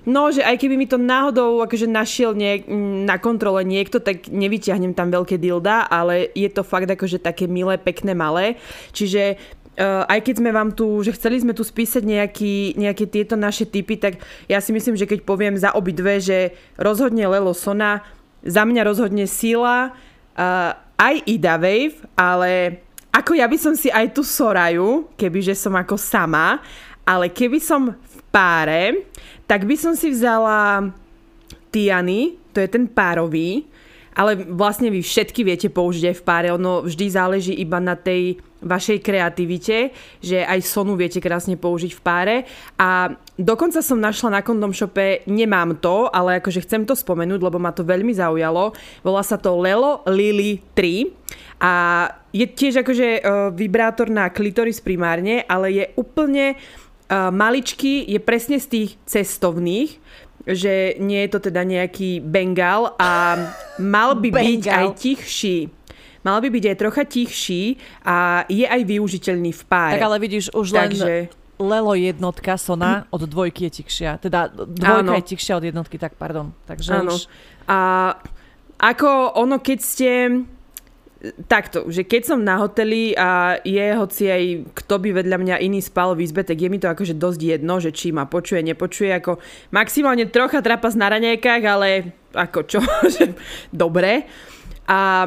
[0.05, 2.69] No, že aj keby mi to náhodou akože našiel niek-
[3.09, 7.81] na kontrole niekto, tak nevyťahnem tam veľké dilda, ale je to fakt akože také milé,
[7.81, 8.61] pekné, malé.
[8.93, 9.41] Čiže
[9.83, 13.99] aj keď sme vám tu, že chceli sme tu spísať nejaký, nejaké tieto naše typy,
[13.99, 18.07] tak ja si myslím, že keď poviem za obidve, že rozhodne Lelo Sona,
[18.45, 24.15] za mňa rozhodne Sila, uh, aj Ida Wave, ale ako ja by som si aj
[24.15, 26.63] tu Soraju, kebyže som ako sama,
[27.03, 29.07] ale keby som v páre,
[29.51, 30.91] tak by som si vzala
[31.75, 33.67] Tiany, to je ten párový,
[34.15, 38.39] ale vlastne vy všetky viete použiť aj v páre, ono vždy záleží iba na tej
[38.65, 39.93] vašej kreativite,
[40.25, 42.37] že aj sonu viete krásne použiť v páre.
[42.81, 47.61] A dokonca som našla na kondom shope, nemám to, ale akože chcem to spomenúť, lebo
[47.61, 48.73] ma to veľmi zaujalo,
[49.05, 51.13] volá sa to Lelo Lily 3
[51.61, 51.73] a
[52.35, 53.21] je tiež akože uh,
[53.55, 60.01] vibrátor na klitoris primárne, ale je úplne uh, maličký je presne z tých cestovných,
[60.45, 63.37] že nie je to teda nejaký bengal a
[63.81, 65.73] mal by byť aj tichší.
[66.25, 70.01] Mal by byť aj trocha tichší a je aj využiteľný v páre.
[70.01, 71.05] Tak ale vidíš, už Takže...
[71.05, 74.19] len Lelo jednotka Sona od dvojky je tichšia.
[74.19, 75.15] Teda dvojka Áno.
[75.15, 76.51] je tichšia od jednotky, tak pardon.
[76.67, 77.15] Takže Áno.
[77.15, 77.31] už...
[77.71, 78.11] A
[78.75, 80.11] ako ono, keď ste
[81.49, 84.43] takto, že keď som na hoteli a je hoci aj
[84.85, 87.81] kto by vedľa mňa iný spal v izbe, tak je mi to akože dosť jedno,
[87.81, 89.41] že či ma počuje, nepočuje, ako
[89.73, 91.89] maximálne trocha trapas na raňajkách, ale
[92.35, 92.81] ako čo,
[93.15, 93.33] že
[93.73, 94.29] dobre.
[94.85, 95.27] A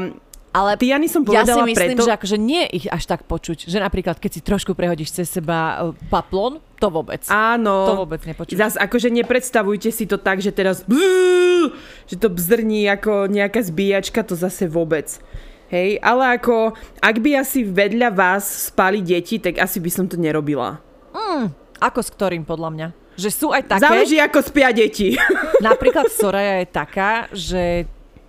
[0.57, 2.07] ale Tiany som povedala ja si myslím, preto...
[2.09, 3.69] že akože nie ich až tak počuť.
[3.69, 7.21] Že napríklad, keď si trošku prehodíš cez seba e, paplon, to vôbec.
[7.29, 7.85] Áno.
[7.85, 8.57] To vôbec nepočuť.
[8.57, 10.81] Zas akože nepredstavujte si to tak, že teraz
[12.09, 15.21] že to bzdrní ako nejaká zbíjačka, to zase vôbec.
[15.67, 16.71] Hej, ale ako,
[17.03, 20.79] ak by asi vedľa vás spali deti, tak asi by som to nerobila.
[21.11, 21.51] Mm,
[21.83, 22.87] ako s ktorým, podľa mňa?
[23.19, 23.83] Že sú aj také...
[23.83, 25.19] Záleží, ako spia deti.
[25.67, 27.83] Napríklad Soraya je taká, že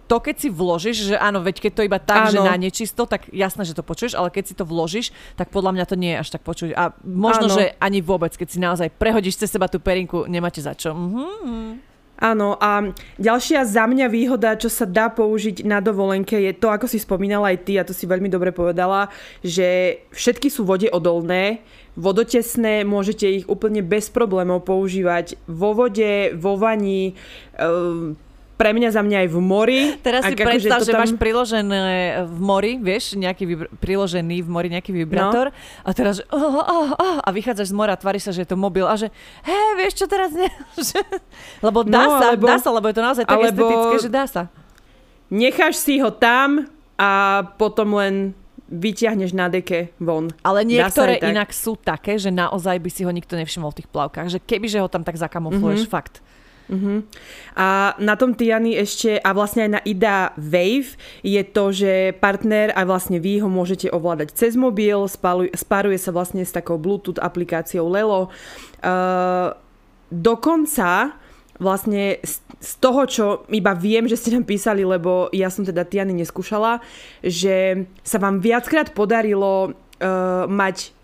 [0.09, 2.33] to keď si vložíš, že áno, veď keď to iba tak, áno.
[2.33, 5.77] že na nečisto, tak jasné, že to počuješ, ale keď si to vložíš, tak podľa
[5.77, 6.72] mňa to nie je až tak počuť.
[6.72, 7.55] A možno, áno.
[7.55, 10.96] že ani vôbec, keď si naozaj prehodíš cez seba tú perinku, nemáte za čo.
[10.96, 11.88] Mm-hmm.
[12.18, 12.83] Áno, a
[13.14, 17.54] ďalšia za mňa výhoda, čo sa dá použiť na dovolenke, je to, ako si spomínala
[17.54, 19.07] aj ty, a to si veľmi dobre povedala,
[19.46, 21.62] že všetky sú vode odolné,
[21.94, 27.14] vodotesné, môžete ich úplne bez problémov používať vo vode, vo vani,
[27.54, 28.18] e-
[28.58, 29.80] pre mňa za mňa aj v mori.
[30.02, 31.00] Teraz si akože predstav, že tam...
[31.06, 31.80] máš priložené
[32.26, 35.86] v mori, vieš, nejaký vibr- priložený v mori nejaký vibrátor no.
[35.86, 38.58] a teraz, že oh, oh, oh, a vychádzaš z mora, tvári sa, že je to
[38.58, 39.14] mobil a že
[39.46, 40.50] hej, vieš čo teraz nie?
[41.66, 44.10] lebo dá no, sa, alebo, dá sa, lebo je to naozaj tak alebo estetické, že
[44.10, 44.42] dá sa.
[45.30, 46.66] Necháš si ho tam
[46.98, 47.10] a
[47.54, 48.34] potom len
[48.68, 50.28] vyťahneš na deke von.
[50.44, 54.28] Ale niektoré inak sú také, že naozaj by si ho nikto nevšimol v tých plavkách.
[54.28, 55.90] Že keby, že ho tam tak zakamufluješ, Mhm.
[55.90, 56.20] fakt.
[57.57, 62.70] A na tom Tiany ešte, a vlastne aj na IDA Wave, je to, že partner
[62.76, 67.18] a vlastne vy ho môžete ovládať cez mobil, spaluj, spáruje sa vlastne s takou Bluetooth
[67.18, 68.28] aplikáciou Lelo.
[68.85, 69.57] Uh,
[70.12, 71.16] dokonca
[71.59, 76.14] vlastne z, toho, čo iba viem, že ste nám písali, lebo ja som teda Tiany
[76.14, 76.78] neskúšala,
[77.22, 80.94] že sa vám viackrát podarilo uh, mať,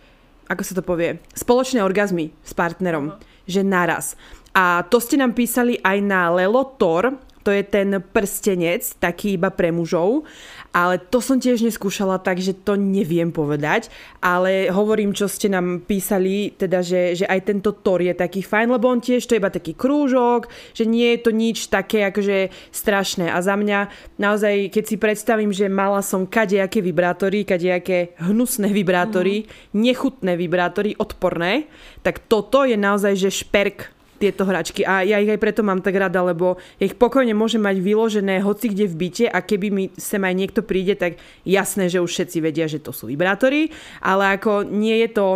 [0.47, 3.19] ako sa to povie, spoločné orgazmy s partnerom,
[3.51, 4.15] že naraz.
[4.55, 9.53] A to ste nám písali aj na Lelo Tor, to je ten prstenec, taký iba
[9.53, 10.25] pre mužov,
[10.73, 13.93] ale to som tiež neskúšala, takže to neviem povedať,
[14.25, 18.73] ale hovorím, čo ste nám písali, teda, že, že aj tento Tor je taký fajn,
[18.73, 22.51] lebo on tiež to je iba taký krúžok, že nie je to nič také akože
[22.73, 23.29] strašné.
[23.29, 29.45] A za mňa naozaj, keď si predstavím, že mala som kadejaké vibrátory, kadejaké hnusné vibrátory,
[29.77, 31.69] nechutné vibrátory, odporné,
[32.01, 35.99] tak toto je naozaj, že šperk tieto hračky a ja ich aj preto mám tak
[35.99, 39.85] rada, lebo ja ich pokojne môžem mať vyložené hoci kde v byte a keby mi
[39.99, 44.39] sem aj niekto príde, tak jasné, že už všetci vedia, že to sú vibrátory, ale
[44.39, 45.27] ako nie je to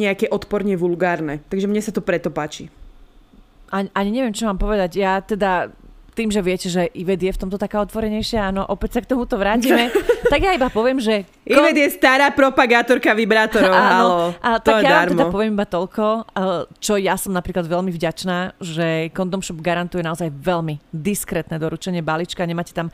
[0.00, 1.44] nejaké odporne vulgárne.
[1.52, 2.72] Takže mne sa to preto páči.
[3.72, 5.00] Ani, ani neviem, čo mám povedať.
[5.00, 5.72] Ja teda
[6.12, 9.40] tým, že viete, že Ived je v tomto taká otvorenejšia, áno, opäť sa k tomuto
[9.40, 9.88] vrátime,
[10.32, 11.24] tak ja iba poviem, že...
[11.48, 14.36] Imed je stará propagátorka vibrátorov, halo.
[14.38, 17.64] a to tak je ja vám teda poviem iba toľko, eh, čo ja som napríklad
[17.64, 22.92] veľmi vďačná, že Condom Shop garantuje naozaj veľmi diskrétne doručenie balíčka, nemáte tam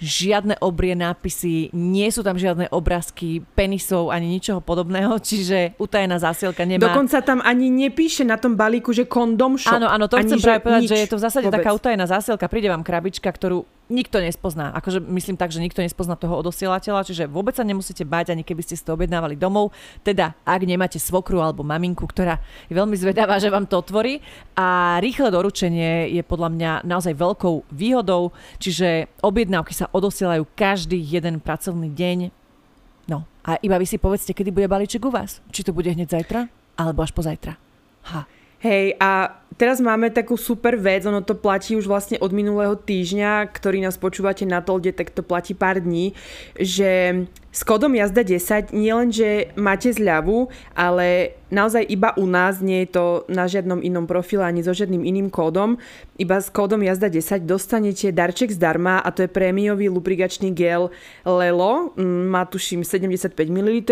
[0.00, 6.64] žiadne obrie nápisy, nie sú tam žiadne obrázky penisov ani ničoho podobného, čiže utajená zásielka
[6.64, 6.90] nemá.
[6.90, 9.76] Dokonca tam ani nepíše na tom balíku, že kondom shop.
[9.76, 11.60] Áno, áno, to ani, chcem práve povedať, nič že je to v zásade vôbec.
[11.60, 14.70] taká utajená zásielka, príde vám krabička, ktorú nikto nespozná.
[14.78, 18.62] Akože myslím tak, že nikto nespozná toho odosielateľa, čiže vôbec sa nemusíte báť, ani keby
[18.62, 19.74] ste si to objednávali domov.
[20.06, 22.38] Teda, ak nemáte svokru alebo maminku, ktorá
[22.70, 24.22] je veľmi zvedavá, že vám to otvorí.
[24.54, 28.30] A rýchle doručenie je podľa mňa naozaj veľkou výhodou,
[28.62, 32.18] čiže objednávky sa odosielajú každý jeden pracovný deň.
[33.10, 35.42] No a iba vy si povedzte, kedy bude balíček u vás.
[35.50, 36.46] Či to bude hneď zajtra,
[36.78, 37.58] alebo až pozajtra.
[38.14, 38.39] Ha.
[38.60, 43.48] Hej, a teraz máme takú super vec, ono to platí už vlastne od minulého týždňa,
[43.48, 46.12] ktorý nás počúvate na Tolde, tak to platí pár dní,
[46.60, 52.84] že s kódom jazda 10 nielen, že máte zľavu, ale naozaj iba u nás, nie
[52.84, 55.80] je to na žiadnom inom profile ani so žiadnym iným kódom,
[56.20, 60.92] iba s kódom jazda 10 dostanete darček zdarma a to je prémiový lubrigačný gel
[61.24, 63.88] Lelo, mm, má tuším 75 ml,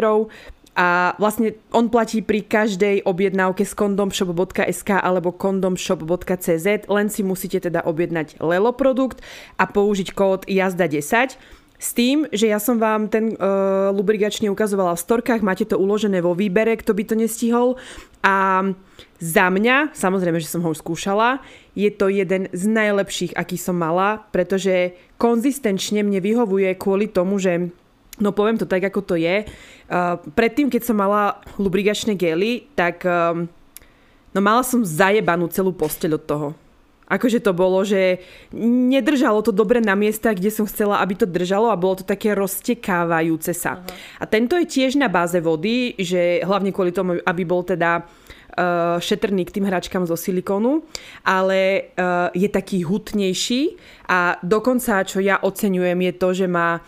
[0.79, 7.83] a vlastne on platí pri každej objednávke z kondomshop.sk alebo kondomshop.cz, len si musíte teda
[7.83, 9.19] objednať Lelo produkt
[9.59, 11.35] a použiť kód jazda10
[11.79, 16.23] s tým, že ja som vám ten uh, lubrigačný ukazovala v storkách, máte to uložené
[16.23, 17.79] vo výbere, kto by to nestihol.
[18.23, 18.67] A
[19.19, 21.39] za mňa, samozrejme, že som ho už skúšala,
[21.79, 27.71] je to jeden z najlepších, aký som mala, pretože konzistenčne mne vyhovuje kvôli tomu, že
[28.19, 29.47] No poviem to tak, ako to je.
[29.89, 33.47] Uh, predtým, keď som mala lubrigačné gely, tak um,
[34.35, 36.49] no mala som zajebanú celú posteľ od toho.
[37.09, 38.21] Akože to bolo, že
[38.53, 42.37] nedržalo to dobre na miesta, kde som chcela, aby to držalo a bolo to také
[42.37, 43.81] roztekávajúce sa.
[44.21, 49.01] A tento je tiež na báze vody, že hlavne kvôli tomu, aby bol teda uh,
[49.01, 50.85] šetrný k tým hračkám zo silikónu,
[51.25, 56.85] ale uh, je taký hutnejší a dokonca, čo ja oceňujem, je to, že má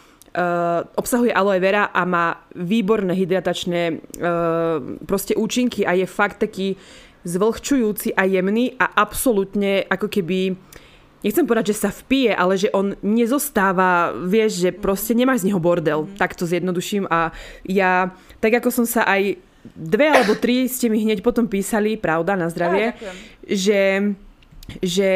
[0.94, 6.78] obsahuje aloe vera a má výborné hydratačné uh, proste účinky a je fakt taký
[7.26, 10.56] zvlhčujúci a jemný a absolútne ako keby
[11.20, 15.60] nechcem povedať, že sa vpije, ale že on nezostáva, vieš, že proste nemáš z neho
[15.60, 16.16] bordel, mm-hmm.
[16.16, 17.34] tak to zjednoduším a
[17.68, 19.36] ja, tak ako som sa aj
[19.76, 23.16] dve alebo tri ste mi hneď potom písali, pravda, na zdravie, ďakujem.
[23.52, 23.82] že,
[24.80, 25.10] že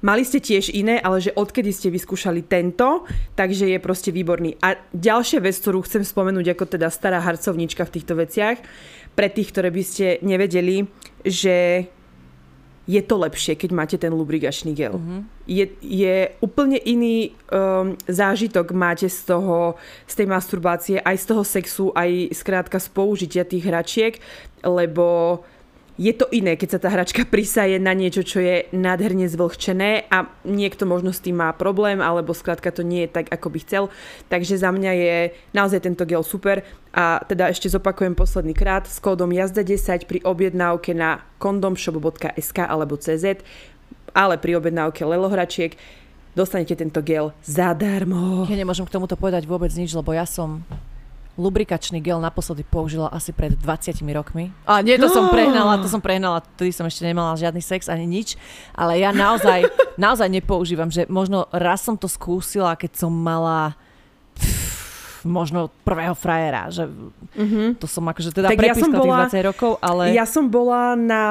[0.00, 3.04] mali ste tiež iné, ale že odkedy ste vyskúšali tento,
[3.36, 4.56] takže je proste výborný.
[4.60, 8.58] A ďalšia vec, ktorú chcem spomenúť ako teda stará harcovnička v týchto veciach,
[9.14, 10.88] pre tých, ktoré by ste nevedeli,
[11.24, 11.88] že
[12.90, 14.98] je to lepšie, keď máte ten lubrigačný gel.
[14.98, 15.20] Mm-hmm.
[15.46, 19.78] Je, je úplne iný um, zážitok máte z toho,
[20.10, 24.14] z tej masturbácie, aj z toho sexu, aj skrátka z použitia tých hračiek,
[24.66, 25.38] lebo
[26.00, 30.32] je to iné, keď sa tá hračka prisaje na niečo, čo je nádherne zvlhčené a
[30.48, 33.84] niekto možno s tým má problém, alebo skrátka to nie je tak, ako by chcel.
[34.32, 35.16] Takže za mňa je
[35.52, 36.64] naozaj tento gel super
[36.96, 43.44] a teda ešte zopakujem posledný krát s kódom jazda10 pri objednávke na kondomshop.sk alebo CZ,
[44.16, 45.76] ale pri objednávke Lelo hračiek
[46.32, 48.48] dostanete tento gel zadarmo.
[48.48, 50.64] Ja nemôžem k tomuto povedať vôbec nič, lebo ja som
[51.38, 54.50] lubrikačný gel naposledy použila asi pred 20 rokmi.
[54.66, 58.08] A nie, to som prehnala, to som prehnala, tedy som ešte nemala žiadny sex ani
[58.08, 58.34] nič,
[58.74, 59.66] ale ja naozaj,
[60.00, 63.78] naozaj nepoužívam, že možno raz som to skúsila, keď som mala
[65.24, 67.76] možno prvého frajera, že mm-hmm.
[67.76, 70.16] to som akože teda tak ja som bola, tých 20 rokov, ale...
[70.16, 71.24] Ja som bola na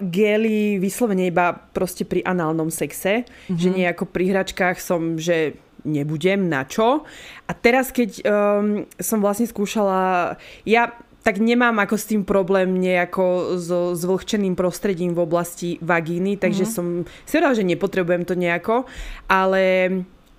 [0.00, 3.58] geli vyslovene iba proste pri análnom sexe, mm-hmm.
[3.60, 7.06] že nejako pri hračkách som, že nebudem, na čo.
[7.46, 10.34] A teraz, keď um, som vlastne skúšala,
[10.66, 16.70] ja tak nemám ako s tým problém nejako so zvlhčeným prostredím v oblasti vagíny, takže
[16.70, 17.02] mm-hmm.
[17.02, 18.86] som si že nepotrebujem to nejako,
[19.26, 19.90] ale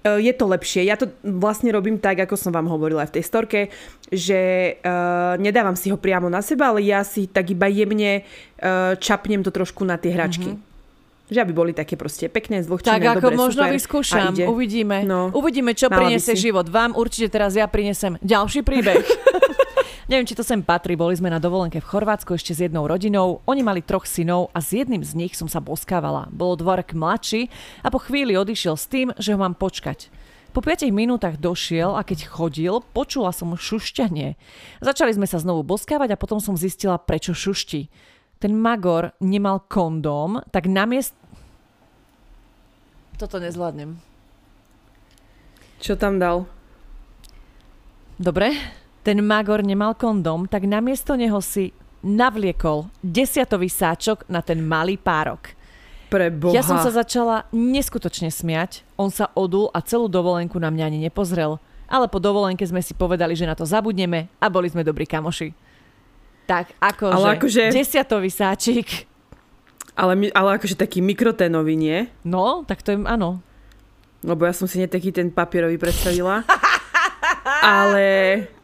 [0.07, 0.87] E, je to lepšie.
[0.87, 3.59] Ja to vlastne robím tak, ako som vám hovorila aj v tej storke,
[4.07, 4.39] že
[4.79, 9.43] uh, nedávam si ho priamo na seba, ale ja si tak iba jemne uh, čapnem
[9.43, 10.55] to trošku na tie hračky.
[10.55, 10.75] Mm-hmm.
[11.27, 13.75] Že aby boli také proste pekné, zvlhčené, Tak ako dobré, možno super.
[13.75, 15.03] vyskúšam, uvidíme.
[15.03, 15.27] No.
[15.35, 16.71] Uvidíme, čo priniesie život.
[16.71, 19.03] Vám určite teraz ja prinesem ďalší príbeh.
[20.07, 23.43] Neviem, či to sem patrí, boli sme na dovolenke v Chorvátsku ešte s jednou rodinou.
[23.43, 26.31] Oni mali troch synov a s jedným z nich som sa boskávala.
[26.31, 27.51] Bolo dvorek mladší
[27.83, 30.07] a po chvíli odišiel s tým, že ho mám počkať.
[30.55, 34.39] Po 5 minútach došiel a keď chodil, počula som šušťanie.
[34.79, 37.91] Začali sme sa znovu boskávať a potom som zistila, prečo šušti.
[38.37, 41.17] Ten magor nemal kondóm, tak namiest...
[43.17, 43.97] Toto nezvládnem.
[45.81, 46.45] Čo tam dal?
[48.17, 48.49] Dobre,
[49.05, 51.69] ten Magor nemal kondom, tak namiesto neho si
[52.01, 55.53] navliekol desiatový sáčok na ten malý párok.
[56.09, 56.57] Pre Boha.
[56.57, 60.99] Ja som sa začala neskutočne smiať, on sa odul a celú dovolenku na mňa ani
[61.03, 61.61] nepozrel.
[61.87, 65.53] Ale po dovolenke sme si povedali, že na to zabudneme a boli sme dobrí kamoši.
[66.47, 67.63] Tak akože, ale akože...
[67.75, 69.05] desiatový sáčik.
[69.97, 72.07] Ale, ale akože taký mikroténový, nie?
[72.23, 73.43] No, tak to je, áno.
[74.23, 76.47] Lebo ja som si netaký ten papierový predstavila.
[77.83, 78.07] ale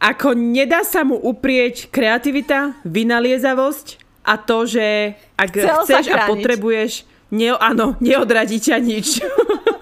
[0.00, 3.86] ako nedá sa mu uprieť kreativita, vynaliezavosť
[4.24, 7.04] a to, že ak Chcel chceš a potrebuješ,
[7.34, 9.20] ne, áno, neodradí ťa nič.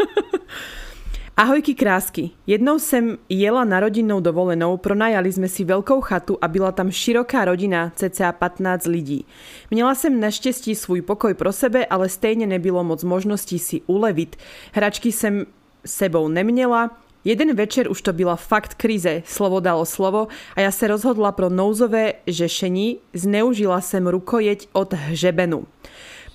[1.37, 2.31] Ahojky krásky.
[2.47, 7.49] Jednou sem jela na rodinnou dovolenou, pronajali sme si veľkou chatu a byla tam široká
[7.49, 9.25] rodina, cca 15 lidí.
[9.73, 14.37] Měla jsem naštěstí svůj pokoj pro sebe, ale stejně nebylo moc možností si ulevit.
[14.73, 15.47] Hračky jsem
[15.87, 16.91] sebou neměla,
[17.25, 21.51] Jeden večer už to byla fakt krize, slovo dalo slovo a já se rozhodla pro
[21.51, 25.67] nouzové žešení, zneužila jsem rukojeť od hřebenu.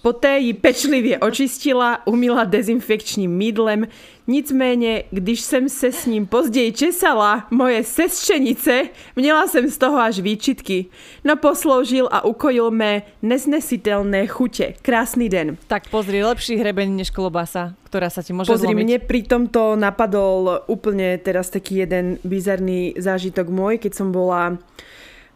[0.08, 3.88] Poté ji pečlivě očistila, umila dezinfekčním mídlem,
[4.28, 8.84] nicméně, když jsem se s ním později česala, moje sestřenice,
[9.16, 10.86] měla jsem z toho až výčitky.
[11.24, 14.74] No posloužil a ukojil mé neznesitelné chutě.
[14.82, 15.58] Krásný den.
[15.68, 18.84] Tak pozri, lepší hrebeň než klobasa, ktorá sa ti môže Pozri, zlomiť.
[18.88, 24.56] mne pri tomto napadol úplne teraz taký jeden bizarný zážitok môj, keď som bola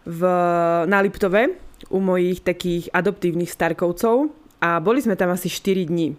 [0.07, 0.22] v,
[0.88, 1.59] na Liptove
[1.91, 6.14] u mojich takých adoptívnych starkovcov a boli sme tam asi 4 dní.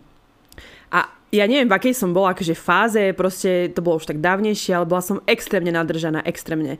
[0.92, 4.76] A ja neviem, v akej som bola akože fáze, proste to bolo už tak dávnejšie,
[4.76, 6.76] ale bola som extrémne nadržaná, extrémne.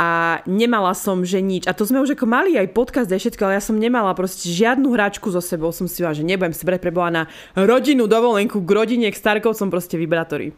[0.00, 1.68] A nemala som, že nič.
[1.68, 4.48] A to sme už ako mali aj podcast aj všetko, ale ja som nemala proste
[4.48, 5.68] žiadnu hračku so sebou.
[5.76, 10.00] Som si že nebudem si brať preboha na rodinu dovolenku k rodine, k starkovcom, proste
[10.00, 10.56] vibratory.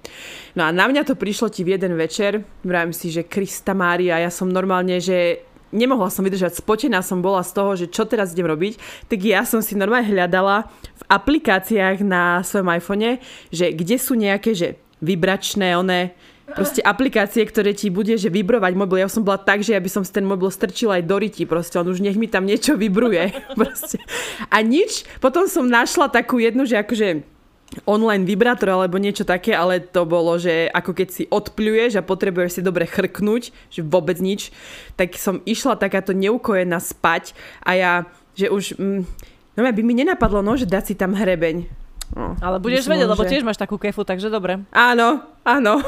[0.55, 4.23] No a na mňa to prišlo ti v jeden večer, vravím si, že Krista Mária,
[4.23, 5.43] ja som normálne, že
[5.73, 8.77] nemohla som vydržať, spotená som bola z toho, že čo teraz idem robiť,
[9.09, 10.69] tak ja som si normálne hľadala
[11.01, 13.19] v aplikáciách na svojom iPhone,
[13.49, 16.15] že kde sú nejaké, že vybračné, one,
[16.55, 19.03] proste aplikácie, ktoré ti bude, že vybrovať mobil.
[19.03, 21.81] Ja som bola tak, že ja by som ten mobil strčila aj do ryti, proste
[21.81, 23.35] on už nech mi tam niečo vybruje.
[23.59, 23.99] Proste.
[24.53, 25.09] A nič.
[25.19, 27.25] Potom som našla takú jednu, že akože
[27.89, 32.61] online vibrátor alebo niečo také, ale to bolo, že ako keď si odpľuješ a potrebuješ
[32.61, 34.53] si dobre chrknúť, že vôbec nič,
[34.97, 37.33] tak som išla takáto neukojená spať
[37.65, 37.93] a ja,
[38.37, 39.01] že už, mm,
[39.57, 41.83] no by mi nenapadlo, no, že dať si tam hrebeň.
[42.13, 43.13] No, ale budeš vedieť, že...
[43.17, 44.61] lebo tiež máš takú kefu, takže dobre.
[44.69, 45.81] Áno, áno.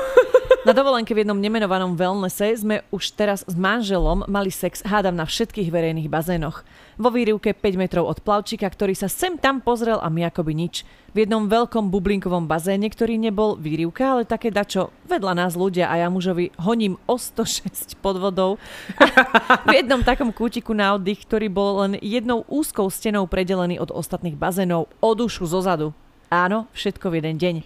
[0.64, 5.28] Na dovolenke v jednom nemenovanom wellnesse sme už teraz s manželom mali sex hádam na
[5.28, 6.64] všetkých verejných bazénoch.
[6.95, 10.86] Vo výrivke 5 metrov od plavčika, ktorý sa sem tam pozrel a my akoby nič.
[11.11, 15.99] V jednom veľkom bublinkovom bazéne, ktorý nebol výrivka, ale také dačo vedľa nás ľudia a
[15.99, 18.62] ja mužovi honím o 106 pod vodou.
[19.66, 24.38] v jednom takom kútiku na oddych, ktorý bol len jednou úzkou stenou predelený od ostatných
[24.38, 25.90] bazénov o dušu zozadu.
[26.30, 27.57] Áno, všetko v jeden deň.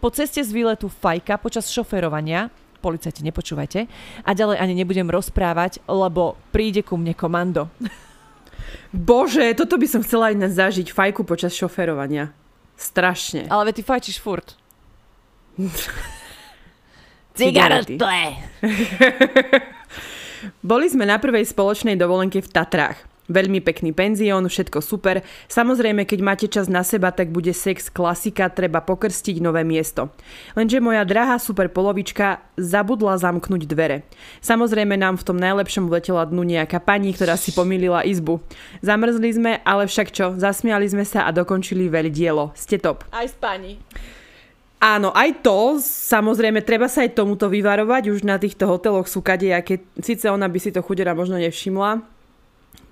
[0.00, 2.52] Po ceste z výletu fajka počas šoferovania,
[2.84, 3.88] policajti nepočúvajte,
[4.24, 7.72] a ďalej ani nebudem rozprávať, lebo príde ku mne komando.
[8.94, 12.30] Bože, toto by som chcela aj zažiť, fajku počas šoferovania.
[12.78, 13.50] Strašne.
[13.50, 14.54] Ale ty fajčíš furt.
[17.38, 17.98] Cigarety.
[20.62, 22.98] Boli sme na prvej spoločnej dovolenke v Tatrách.
[23.24, 25.24] Veľmi pekný penzión, všetko super.
[25.48, 30.12] Samozrejme, keď máte čas na seba, tak bude sex klasika, treba pokrstiť nové miesto.
[30.52, 34.04] Lenže moja drahá super polovička zabudla zamknúť dvere.
[34.44, 38.44] Samozrejme nám v tom najlepšom vletela dnu nejaká pani, ktorá si pomýlila izbu.
[38.84, 42.52] Zamrzli sme, ale však čo, zasmiali sme sa a dokončili veľ dielo.
[42.52, 43.08] Ste top.
[43.08, 43.80] Aj s pani.
[44.84, 49.80] Áno, aj to, samozrejme, treba sa aj tomuto vyvarovať, už na týchto hoteloch sú kadejaké,
[49.96, 52.04] síce ona by si to chudera možno nevšimla,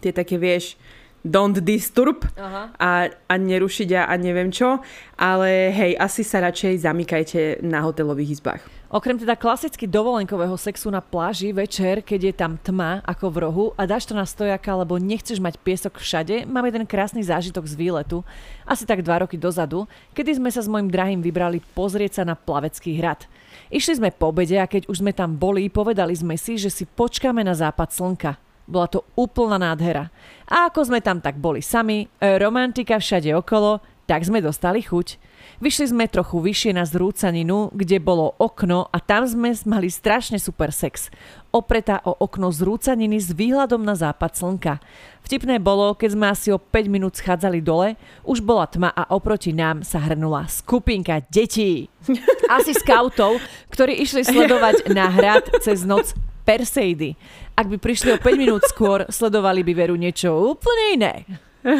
[0.02, 0.74] tie také, vieš,
[1.22, 2.74] don't disturb Aha.
[2.74, 2.90] a,
[3.30, 4.82] a nerušiť a, a neviem čo,
[5.14, 8.62] ale hej, asi sa radšej zamykajte na hotelových izbách.
[8.92, 13.66] Okrem teda klasicky dovolenkového sexu na pláži večer, keď je tam tma ako v rohu
[13.72, 17.72] a dáš to na stojaka, lebo nechceš mať piesok všade, máme jeden krásny zážitok z
[17.78, 18.20] výletu,
[18.68, 22.36] asi tak dva roky dozadu, kedy sme sa s mojim drahým vybrali pozrieť sa na
[22.36, 23.24] plavecký hrad.
[23.72, 26.84] Išli sme po obede a keď už sme tam boli, povedali sme si, že si
[26.84, 28.51] počkáme na západ slnka.
[28.66, 30.10] Bola to úplná nádhera.
[30.46, 35.16] A ako sme tam tak boli sami, romantika všade okolo, tak sme dostali chuť.
[35.62, 40.74] Vyšli sme trochu vyššie na zrúcaninu, kde bolo okno a tam sme mali strašne super
[40.74, 41.06] sex.
[41.54, 44.82] Opretá o okno zrúcaniny s výhľadom na západ slnka.
[45.22, 47.94] Vtipné bolo, keď sme asi o 5 minút schádzali dole,
[48.26, 51.86] už bola tma a oproti nám sa hrnula skupinka detí.
[52.58, 53.38] Asi skautov,
[53.70, 56.10] ktorí išli sledovať na hrad cez noc
[56.42, 57.14] Perseidy.
[57.52, 61.14] Ak by prišli o 5 minút skôr, sledovali by veru niečo úplne iné.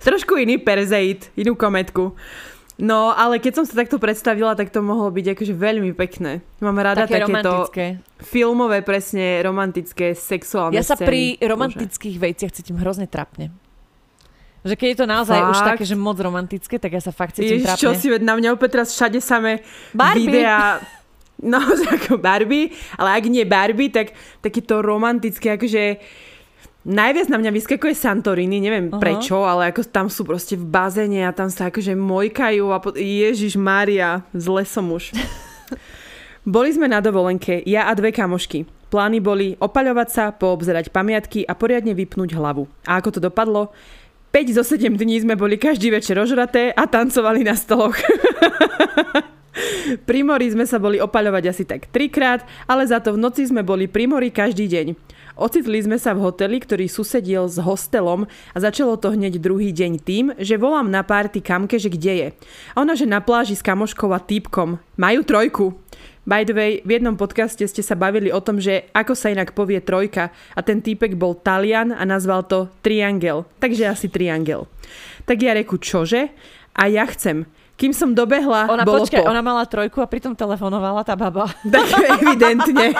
[0.00, 2.16] Trošku iný Perseid, inú kometku.
[2.80, 6.40] No, ale keď som sa takto predstavila, tak to mohlo byť akože veľmi pekné.
[6.58, 7.84] Mám rada Také takéto romantické.
[8.18, 11.06] filmové, presne romantické, sexuálne Ja sa scény.
[11.06, 12.26] pri romantických Bože.
[12.26, 13.52] veciach cítim hrozne trapne.
[14.64, 15.50] Že keď je to naozaj fakt?
[15.50, 17.82] už také, že moc romantické, tak ja sa fakt cítim Ježiš, trapne.
[17.82, 19.60] čo si, na mňa opäť teraz všade samé
[19.92, 20.30] Barbie.
[20.32, 20.80] videa
[21.42, 21.58] No,
[21.98, 25.98] ako Barbie, ale ak nie Barbie, tak takéto romantické, akože
[26.82, 28.98] Najviac na mňa vyskakuje Santorini, neviem uh-huh.
[28.98, 32.98] prečo, ale ako tam sú proste v bazéne a tam sa akože mojkajú a pot-
[32.98, 35.14] Ježiš Maria, zle som už.
[36.54, 38.66] boli sme na dovolenke, ja a dve kamošky.
[38.90, 42.66] Plány boli opaľovať sa, poobzerať pamiatky a poriadne vypnúť hlavu.
[42.82, 43.70] A ako to dopadlo?
[44.34, 47.94] 5 zo 7 dní sme boli každý večer ožraté a tancovali na stoloch.
[50.08, 53.60] Pri mori sme sa boli opaľovať asi tak trikrát, ale za to v noci sme
[53.60, 54.86] boli pri mori každý deň.
[55.32, 59.92] Ocitli sme sa v hoteli, ktorý susediel s hostelom a začalo to hneď druhý deň
[60.04, 62.28] tým, že volám na párty kamke, že kde je.
[62.76, 64.76] A ona, že na pláži s kamoškou a týpkom.
[65.00, 65.64] Majú trojku.
[66.22, 69.56] By the way, v jednom podcaste ste sa bavili o tom, že ako sa inak
[69.56, 73.48] povie trojka a ten týpek bol Talian a nazval to Triangel.
[73.58, 74.70] Takže asi Triangel.
[75.26, 76.30] Tak ja reku čože?
[76.76, 77.48] A ja chcem.
[77.76, 79.28] Kým som dobehla, ona, bolo počkaj, po.
[79.32, 81.50] ona mala trojku a pritom telefonovala tá baba.
[81.72, 81.86] Tak
[82.20, 82.92] evidentne.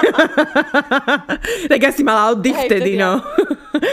[1.70, 3.20] tak asi mala oddych Hej, vtedy, no.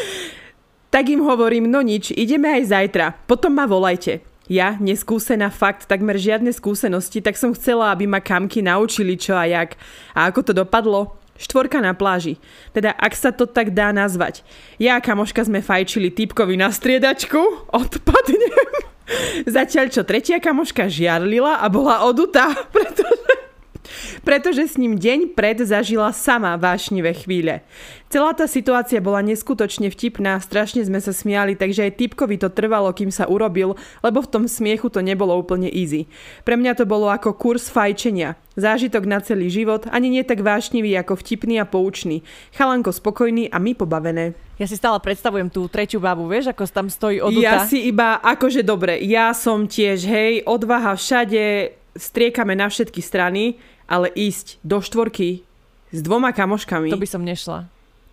[0.93, 3.05] tak im hovorím, no nič, ideme aj zajtra.
[3.27, 4.23] Potom ma volajte.
[4.49, 9.45] Ja, neskúsená fakt, takmer žiadne skúsenosti, tak som chcela, aby ma kamky naučili čo a
[9.45, 9.77] jak.
[10.17, 11.13] A ako to dopadlo?
[11.39, 12.41] Štvorka na pláži.
[12.73, 14.41] Teda ak sa to tak dá nazvať.
[14.81, 18.89] Ja a kamoška sme fajčili typkovi na striedačku, odpadnem.
[19.47, 23.48] Zatiaľ, čo tretia kamoška žiarlila a bola odutá, pretože,
[24.21, 27.61] pretože s ním deň pred zažila sama vášnivé chvíle.
[28.09, 32.89] Celá tá situácia bola neskutočne vtipná, strašne sme sa smiali, takže aj typkovi to trvalo,
[32.89, 36.09] kým sa urobil, lebo v tom smiechu to nebolo úplne easy.
[36.41, 38.33] Pre mňa to bolo ako kurz fajčenia.
[38.57, 42.25] Zážitok na celý život, ani nie tak vášnivý ako vtipný a poučný.
[42.57, 44.33] Chalanko spokojný a my pobavené.
[44.57, 47.45] Ja si stále predstavujem tú tretiu babu, vieš, ako tam stojí oduta.
[47.45, 53.55] Ja si iba, akože dobre, ja som tiež, hej, odvaha všade, striekame na všetky strany,
[53.89, 55.41] ale ísť do štvorky
[55.89, 56.93] s dvoma kamoškami.
[56.93, 57.65] To by som nešla.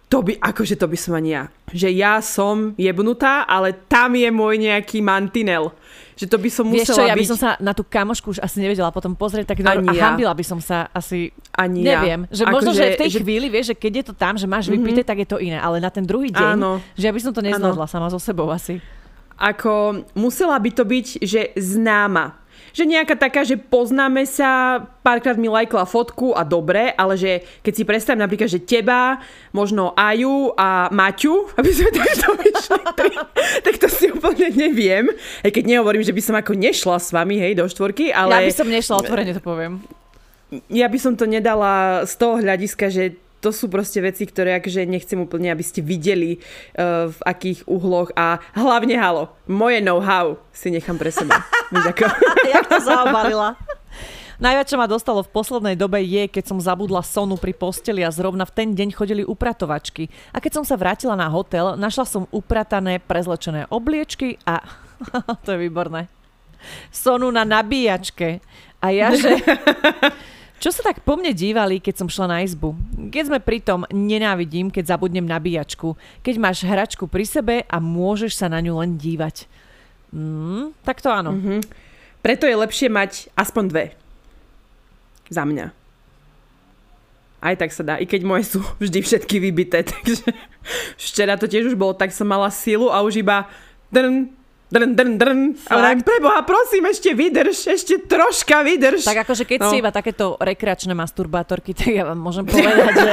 [0.07, 1.51] To by, akože to by som ani ja.
[1.75, 5.75] Že ja som jebnutá, ale tam je môj nejaký mantinel.
[6.15, 7.23] Že to by som musela Vieš čo, ja byť...
[7.27, 10.03] by som sa na tú kamošku už asi nevedela potom pozrieť tak ani a ja.
[10.07, 11.35] hambila by som sa asi...
[11.51, 12.31] Ani neviem.
[12.31, 12.39] Ja.
[12.39, 13.19] Že Ako možno, že, že v tej že...
[13.21, 14.79] chvíli, vieš, že keď je to tam, že máš mm-hmm.
[14.79, 15.59] vypité, tak je to iné.
[15.59, 16.79] Ale na ten druhý deň, Áno.
[16.95, 18.79] že ja by som to nezvládla sama so sebou asi.
[19.37, 22.46] Ako musela by to byť, že známa
[22.77, 27.73] že nejaká taká, že poznáme sa, párkrát mi lajkla fotku a dobre, ale že keď
[27.73, 29.17] si predstavím napríklad, že teba,
[29.57, 32.81] možno Aju a Maťu, aby sme takto vyšli,
[33.65, 35.09] tak to si úplne neviem.
[35.41, 38.45] Aj keď nehovorím, že by som ako nešla s vami, hej, do štvorky, ale...
[38.45, 39.81] Ja by som nešla, otvorene to poviem.
[40.69, 43.17] Ja by som to nedala z toho hľadiska, že
[43.47, 46.43] to sú proste veci, ktoré akože nechcem úplne, aby ste videli
[46.75, 51.47] uh, v akých uhloch a hlavne halo, moje know-how si nechám pre seba.
[52.55, 53.55] Jak to zaobalila.
[54.37, 58.13] Najviac, čo ma dostalo v poslednej dobe je, keď som zabudla sonu pri posteli a
[58.13, 60.13] zrovna v ten deň chodili upratovačky.
[60.35, 64.61] A keď som sa vrátila na hotel, našla som upratané, prezlečené obliečky a...
[65.47, 66.11] to je výborné.
[66.91, 68.43] Sonu na nabíjačke.
[68.83, 69.41] A ja, že...
[70.57, 72.73] Čo sa tak po mne dívali, keď som šla na izbu?
[73.13, 75.95] Keď sme pri tom, nenávidím, keď zabudnem nabíjačku.
[76.25, 79.45] Keď máš hračku pri sebe a môžeš sa na ňu len dívať.
[80.17, 81.37] Mm, tak to áno.
[81.37, 81.61] Mm-hmm.
[82.25, 83.85] Preto je lepšie mať aspoň dve.
[85.29, 85.77] Za mňa.
[87.37, 90.25] Aj tak sa dá, i keď moje sú vždy všetky vybité, takže
[90.97, 93.45] včera to tiež už bolo, tak som mala silu a už iba
[93.93, 94.33] drn,
[94.71, 95.41] drn, drn, drn.
[95.71, 99.07] Ale preboha, prosím, ešte vydrž, ešte troška vydrž.
[99.07, 99.71] Tak akože keď no.
[99.71, 103.13] si iba takéto rekreačné masturbátorky, tak ja vám môžem povedať, že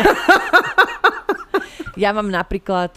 [2.04, 2.93] ja mám napríklad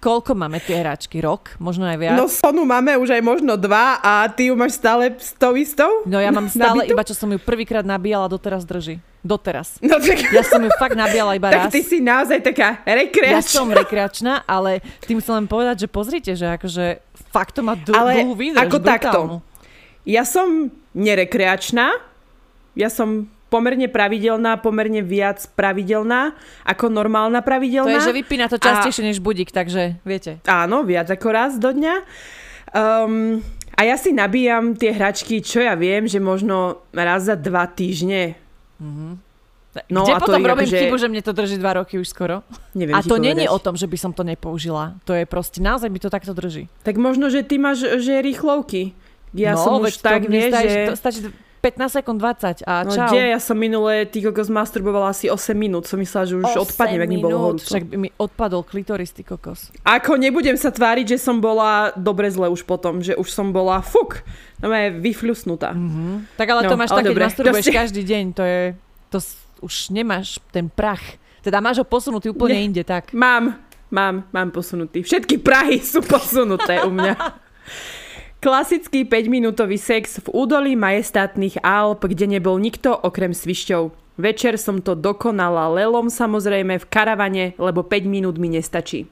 [0.00, 1.20] Koľko máme tie hračky?
[1.20, 1.60] Rok?
[1.60, 2.16] Možno aj viac?
[2.16, 6.08] No Sonu máme už aj možno dva a ty ju máš stále s tou istou?
[6.08, 8.96] No ja mám stále iba, čo som ju prvýkrát nabíjala, doteraz drží.
[9.20, 9.76] Doteraz.
[9.84, 10.32] No, tak...
[10.32, 11.64] Ja som ju fakt nabíjala iba tak raz.
[11.68, 13.36] Tak ty si naozaj taká rekreačná.
[13.36, 17.76] Ja som rekreačná, ale tým chcem len povedať, že pozrite, že akože fakt to má
[17.76, 18.60] dl- ale dlhú výdrž.
[18.64, 18.88] ako brutálnu.
[18.88, 19.20] takto.
[20.08, 21.92] Ja som nerekreačná,
[22.72, 26.32] ja som pomerne pravidelná, pomerne viac pravidelná
[26.64, 27.90] ako normálna pravidelná.
[27.90, 29.06] To je, že vypína to častejšie a...
[29.10, 30.38] než budík, takže viete.
[30.46, 31.94] Áno, viac ako raz do dňa.
[32.70, 33.42] Um,
[33.74, 38.38] a ja si nabíjam tie hračky, čo ja viem, že možno raz za dva týždne.
[38.80, 39.12] Mm-hmm.
[39.86, 40.78] No Kde a potom to robím že...
[40.82, 42.42] chybu, že mne to drží dva roky už skoro?
[42.74, 44.98] Neviem a to není o tom, že by som to nepoužila.
[45.06, 46.66] To je proste, naozaj by to takto drží.
[46.82, 48.98] Tak možno, že ty máš že rýchlovky.
[49.30, 50.90] Ja no, som už tak, vie, že...
[50.90, 53.12] To stačí 15 sekúnd 20 a no, čau.
[53.12, 53.36] Kde?
[53.36, 55.84] Ja som minulé ty kokos masturbovala asi 8 minút.
[55.84, 57.68] Som myslela, že už odpadne, ak mi bolo horúco.
[57.68, 59.68] Však by mi odpadol klitoris, ty kokos.
[59.84, 63.84] Ako nebudem sa tváriť, že som bola dobre zle už potom, že už som bola
[63.84, 64.24] fuk,
[64.60, 65.72] no je vyfľusnutá.
[65.72, 66.36] Mm-hmm.
[66.36, 67.72] Tak ale no, to máš také, keď masturbuješ si...
[67.72, 68.60] každý deň, to je,
[69.08, 69.18] to
[69.64, 71.02] už nemáš ten prach.
[71.40, 73.16] Teda máš ho posunutý úplne ne, inde, tak.
[73.16, 73.56] Mám,
[73.88, 75.00] mám, mám posunutý.
[75.00, 77.16] Všetky prahy sú posunuté u mňa.
[78.40, 83.92] Klasický 5-minútový sex v údolí majestátnych Alp, kde nebol nikto okrem svišťov.
[84.20, 89.08] Večer som to dokonala lelom samozrejme v karavane, lebo 5 minút mi nestačí.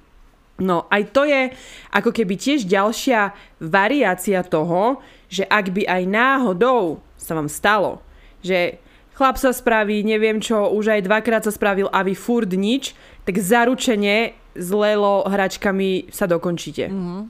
[0.58, 1.54] No aj to je
[1.94, 3.30] ako keby tiež ďalšia
[3.62, 8.00] variácia toho, že ak by aj náhodou sa vám stalo,
[8.40, 8.80] že
[9.14, 12.96] chlap sa spraví, neviem čo, už aj dvakrát sa spravil a vy furt nič,
[13.28, 16.88] tak zaručene s Lelo hračkami sa dokončíte.
[16.88, 17.20] Mm-hmm.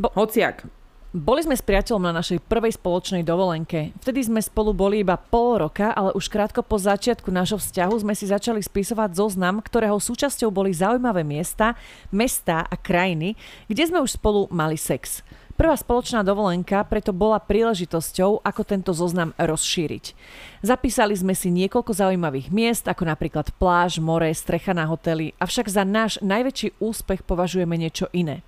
[0.00, 0.64] Bo- Hociak.
[1.10, 3.90] Boli sme s priateľom na našej prvej spoločnej dovolenke.
[3.98, 8.14] Vtedy sme spolu boli iba pol roka, ale už krátko po začiatku nášho vzťahu sme
[8.14, 11.74] si začali spisovať zoznam, ktorého súčasťou boli zaujímavé miesta,
[12.14, 13.34] mestá a krajiny,
[13.66, 15.26] kde sme už spolu mali sex.
[15.60, 20.16] Prvá spoločná dovolenka preto bola príležitosťou, ako tento zoznam rozšíriť.
[20.64, 25.84] Zapísali sme si niekoľko zaujímavých miest, ako napríklad pláž, more, strecha na hoteli, avšak za
[25.84, 28.40] náš najväčší úspech považujeme niečo iné.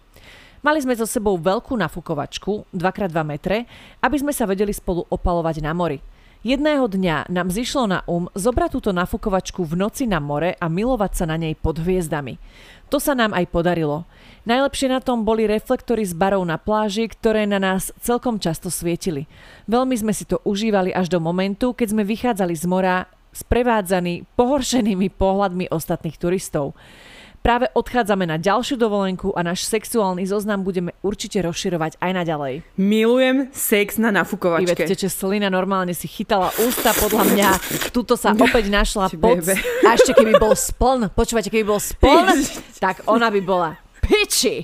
[0.64, 3.68] Mali sme so sebou veľkú nafukovačku, 2x2 metre,
[4.00, 6.00] aby sme sa vedeli spolu opalovať na mori.
[6.42, 11.22] Jedného dňa nám zišlo na um zobrať túto nafukovačku v noci na more a milovať
[11.22, 12.42] sa na nej pod hviezdami.
[12.90, 14.10] To sa nám aj podarilo.
[14.42, 19.30] Najlepšie na tom boli reflektory z barov na pláži, ktoré na nás celkom často svietili.
[19.70, 25.14] Veľmi sme si to užívali až do momentu, keď sme vychádzali z mora sprevádzaní pohoršenými
[25.14, 26.74] pohľadmi ostatných turistov.
[27.42, 32.54] Práve odchádzame na ďalšiu dovolenku a náš sexuálny zoznam budeme určite rozširovať aj naďalej.
[32.78, 34.78] Milujem sex na nafukovačke.
[34.78, 37.48] Ivet teče slina, normálne si chytala ústa, podľa mňa.
[37.90, 39.42] Tuto sa opäť našla pod...
[39.82, 42.46] A ešte keby bol spln, počúvate, keby bol spln,
[42.84, 44.62] tak ona by bola piči.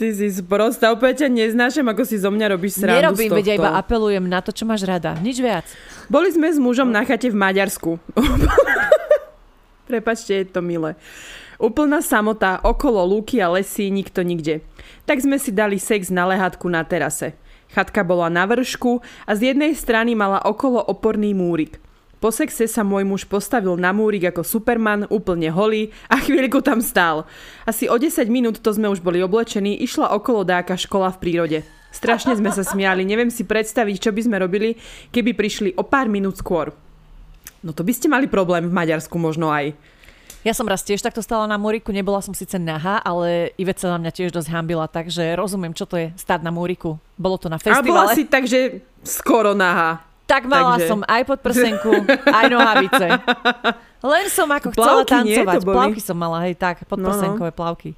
[0.00, 3.76] Ty si sprosta, opäť ťa neznášam, ako si zo mňa robíš srandu Nerobím, veď iba
[3.76, 5.12] apelujem na to, čo máš rada.
[5.20, 5.68] Nič viac.
[6.08, 8.00] Boli sme s mužom na chate v Maďarsku.
[9.92, 10.96] Prepačte, je to milé.
[11.56, 14.60] Úplná samota, okolo lúky a lesí, nikto nikde.
[15.08, 17.32] Tak sme si dali sex na lehátku na terase.
[17.72, 21.80] Chatka bola na vršku a z jednej strany mala okolo oporný múrik.
[22.16, 26.80] Po sexe sa môj muž postavil na múrik ako Superman, úplne holý a chvíľku tam
[26.80, 27.28] stál.
[27.68, 31.58] Asi o 10 minút to sme už boli oblečení, išla okolo dáka škola v prírode.
[31.92, 34.76] Strašne sme sa smiali, neviem si predstaviť, čo by sme robili,
[35.12, 36.72] keby prišli o pár minút skôr.
[37.64, 39.76] No to by ste mali problém v Maďarsku možno aj.
[40.46, 43.90] Ja som raz tiež takto stala na múriku, nebola som síce nahá, ale Ivet sa
[43.90, 47.02] na mňa tiež dosť hambila, takže rozumiem, čo to je stáť na múriku.
[47.18, 47.82] Bolo to na festivale.
[47.82, 50.06] A bola si tak, že skoro nahá.
[50.22, 50.86] Tak mala takže...
[50.86, 51.90] som aj podprsenku,
[52.30, 53.06] aj nohavice.
[54.14, 55.58] Len som ako chcela plavky, tancovať.
[55.58, 57.58] Nie, Plavky som mala, hej, tak, podprsenkové no, no.
[57.58, 57.90] plavky.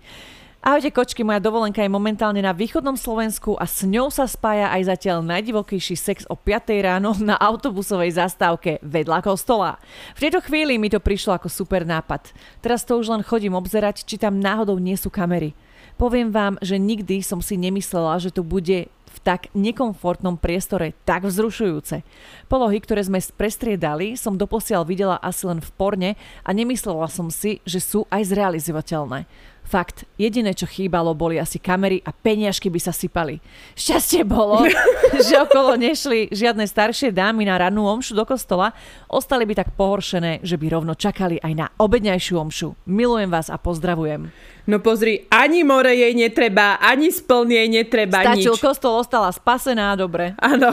[0.59, 4.91] Ahojte kočky, moja dovolenka je momentálne na východnom Slovensku a s ňou sa spája aj
[4.91, 9.79] zatiaľ najdivokejší sex o 5 ráno na autobusovej zastávke vedľa kostola.
[10.19, 12.35] V tejto chvíli mi to prišlo ako super nápad.
[12.59, 15.55] Teraz to už len chodím obzerať, či tam náhodou nie sú kamery.
[15.95, 21.27] Poviem vám, že nikdy som si nemyslela, že to bude v tak nekomfortnom priestore tak
[21.27, 22.03] vzrušujúce.
[22.51, 26.11] Polohy, ktoré sme prestriedali, som doposiaľ videla asi len v porne
[26.43, 29.27] a nemyslela som si, že sú aj zrealizovateľné.
[29.69, 33.37] Fakt, jediné, čo chýbalo, boli asi kamery a peniažky by sa sypali.
[33.77, 34.65] Šťastie bolo,
[35.29, 38.73] že okolo nešli žiadne staršie dámy na rannú omšu do kostola,
[39.13, 42.81] ostali by tak pohoršené, že by rovno čakali aj na obedňajšiu omšu.
[42.89, 44.33] Milujem vás a pozdravujem.
[44.65, 48.65] No pozri, ani more jej netreba, ani spln jej netreba, Stačil, nič.
[48.65, 50.33] kostol ostala spasená, dobre.
[50.41, 50.73] Áno.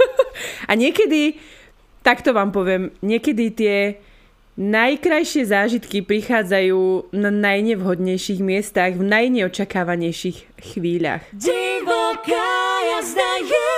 [0.70, 1.36] a niekedy,
[2.00, 3.76] takto vám poviem, niekedy tie
[4.52, 11.24] Najkrajšie zážitky prichádzajú na najnevhodnejších miestach, v najneočakávanejších chvíľach.
[11.32, 12.52] Divoká
[12.84, 13.72] jazda je!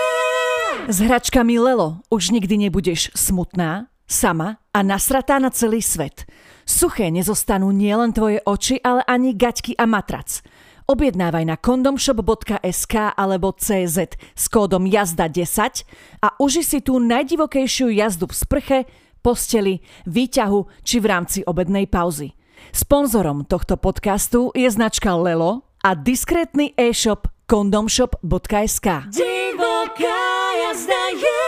[0.91, 6.27] S hračkami Lelo už nikdy nebudeš smutná, sama a nasratá na celý svet.
[6.67, 10.43] Suché nezostanú nielen tvoje oči, ale ani gaťky a matrac.
[10.91, 15.87] Objednávaj na kondomshop.sk alebo CZ s kódom jazda10
[16.19, 18.79] a uži si tú najdivokejšiu jazdu v sprche,
[19.25, 22.37] posteli, výťahu či v rámci obednej pauzy.
[22.77, 28.87] Sponzorom tohto podcastu je značka Lelo a diskrétny e-shop kondomshop.sk.
[29.09, 30.21] Divoká
[30.61, 31.44] jazda je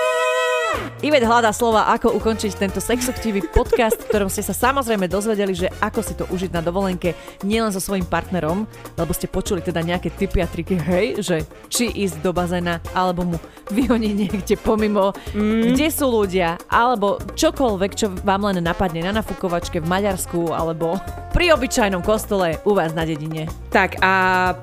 [1.04, 5.68] Ivet hľadá slova, ako ukončiť tento sexuchtivý podcast, v ktorom ste sa samozrejme dozvedeli, že
[5.84, 7.12] ako si to užiť na dovolenke
[7.44, 8.64] nielen so svojím partnerom,
[8.96, 13.28] lebo ste počuli teda nejaké typy a triky, hej, že či ísť do bazéna, alebo
[13.28, 13.36] mu
[13.68, 15.76] vyhoniť niekde pomimo, mm.
[15.76, 20.96] kde sú ľudia, alebo čokoľvek, čo vám len napadne na nafukovačke v Maďarsku, alebo
[21.36, 23.44] pri obyčajnom kostole u vás na dedine.
[23.68, 24.12] Tak a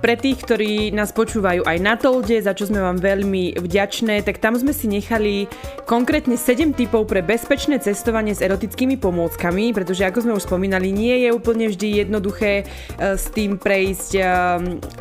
[0.02, 4.42] pre tých, ktorí nás počúvajú aj na Tolde, za čo sme vám veľmi vďačné, tak
[4.42, 5.46] tam sme si nechali
[5.86, 10.88] konkrétne konkrétne 7 typov pre bezpečné cestovanie s erotickými pomôckami, pretože ako sme už spomínali,
[10.88, 14.24] nie je úplne vždy jednoduché uh, s tým prejsť uh,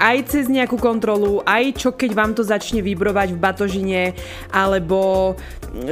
[0.03, 4.03] aj cez nejakú kontrolu, aj čo keď vám to začne vybrovať v batožine,
[4.51, 5.39] alebo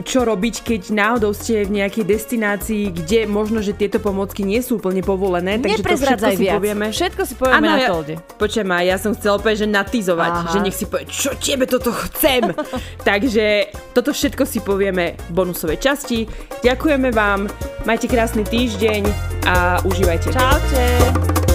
[0.05, 4.77] čo robiť, keď náhodou ste v nejakej destinácii, kde možno, že tieto pomôcky nie sú
[4.77, 5.57] úplne povolené.
[5.57, 6.55] Takže to všetko si viac.
[6.61, 6.87] povieme.
[6.93, 8.15] Všetko si povieme ano, na tolde.
[8.21, 10.51] Ja, počujem ja som chcela povedať, že natizovať, Aha.
[10.53, 12.53] že nech si povie, čo tebe toto chcem.
[13.09, 16.25] takže toto všetko si povieme bonusovej časti.
[16.65, 17.47] Ďakujeme vám,
[17.85, 19.03] majte krásny týždeň
[19.45, 20.33] a užívajte.
[20.33, 21.50] Čaute.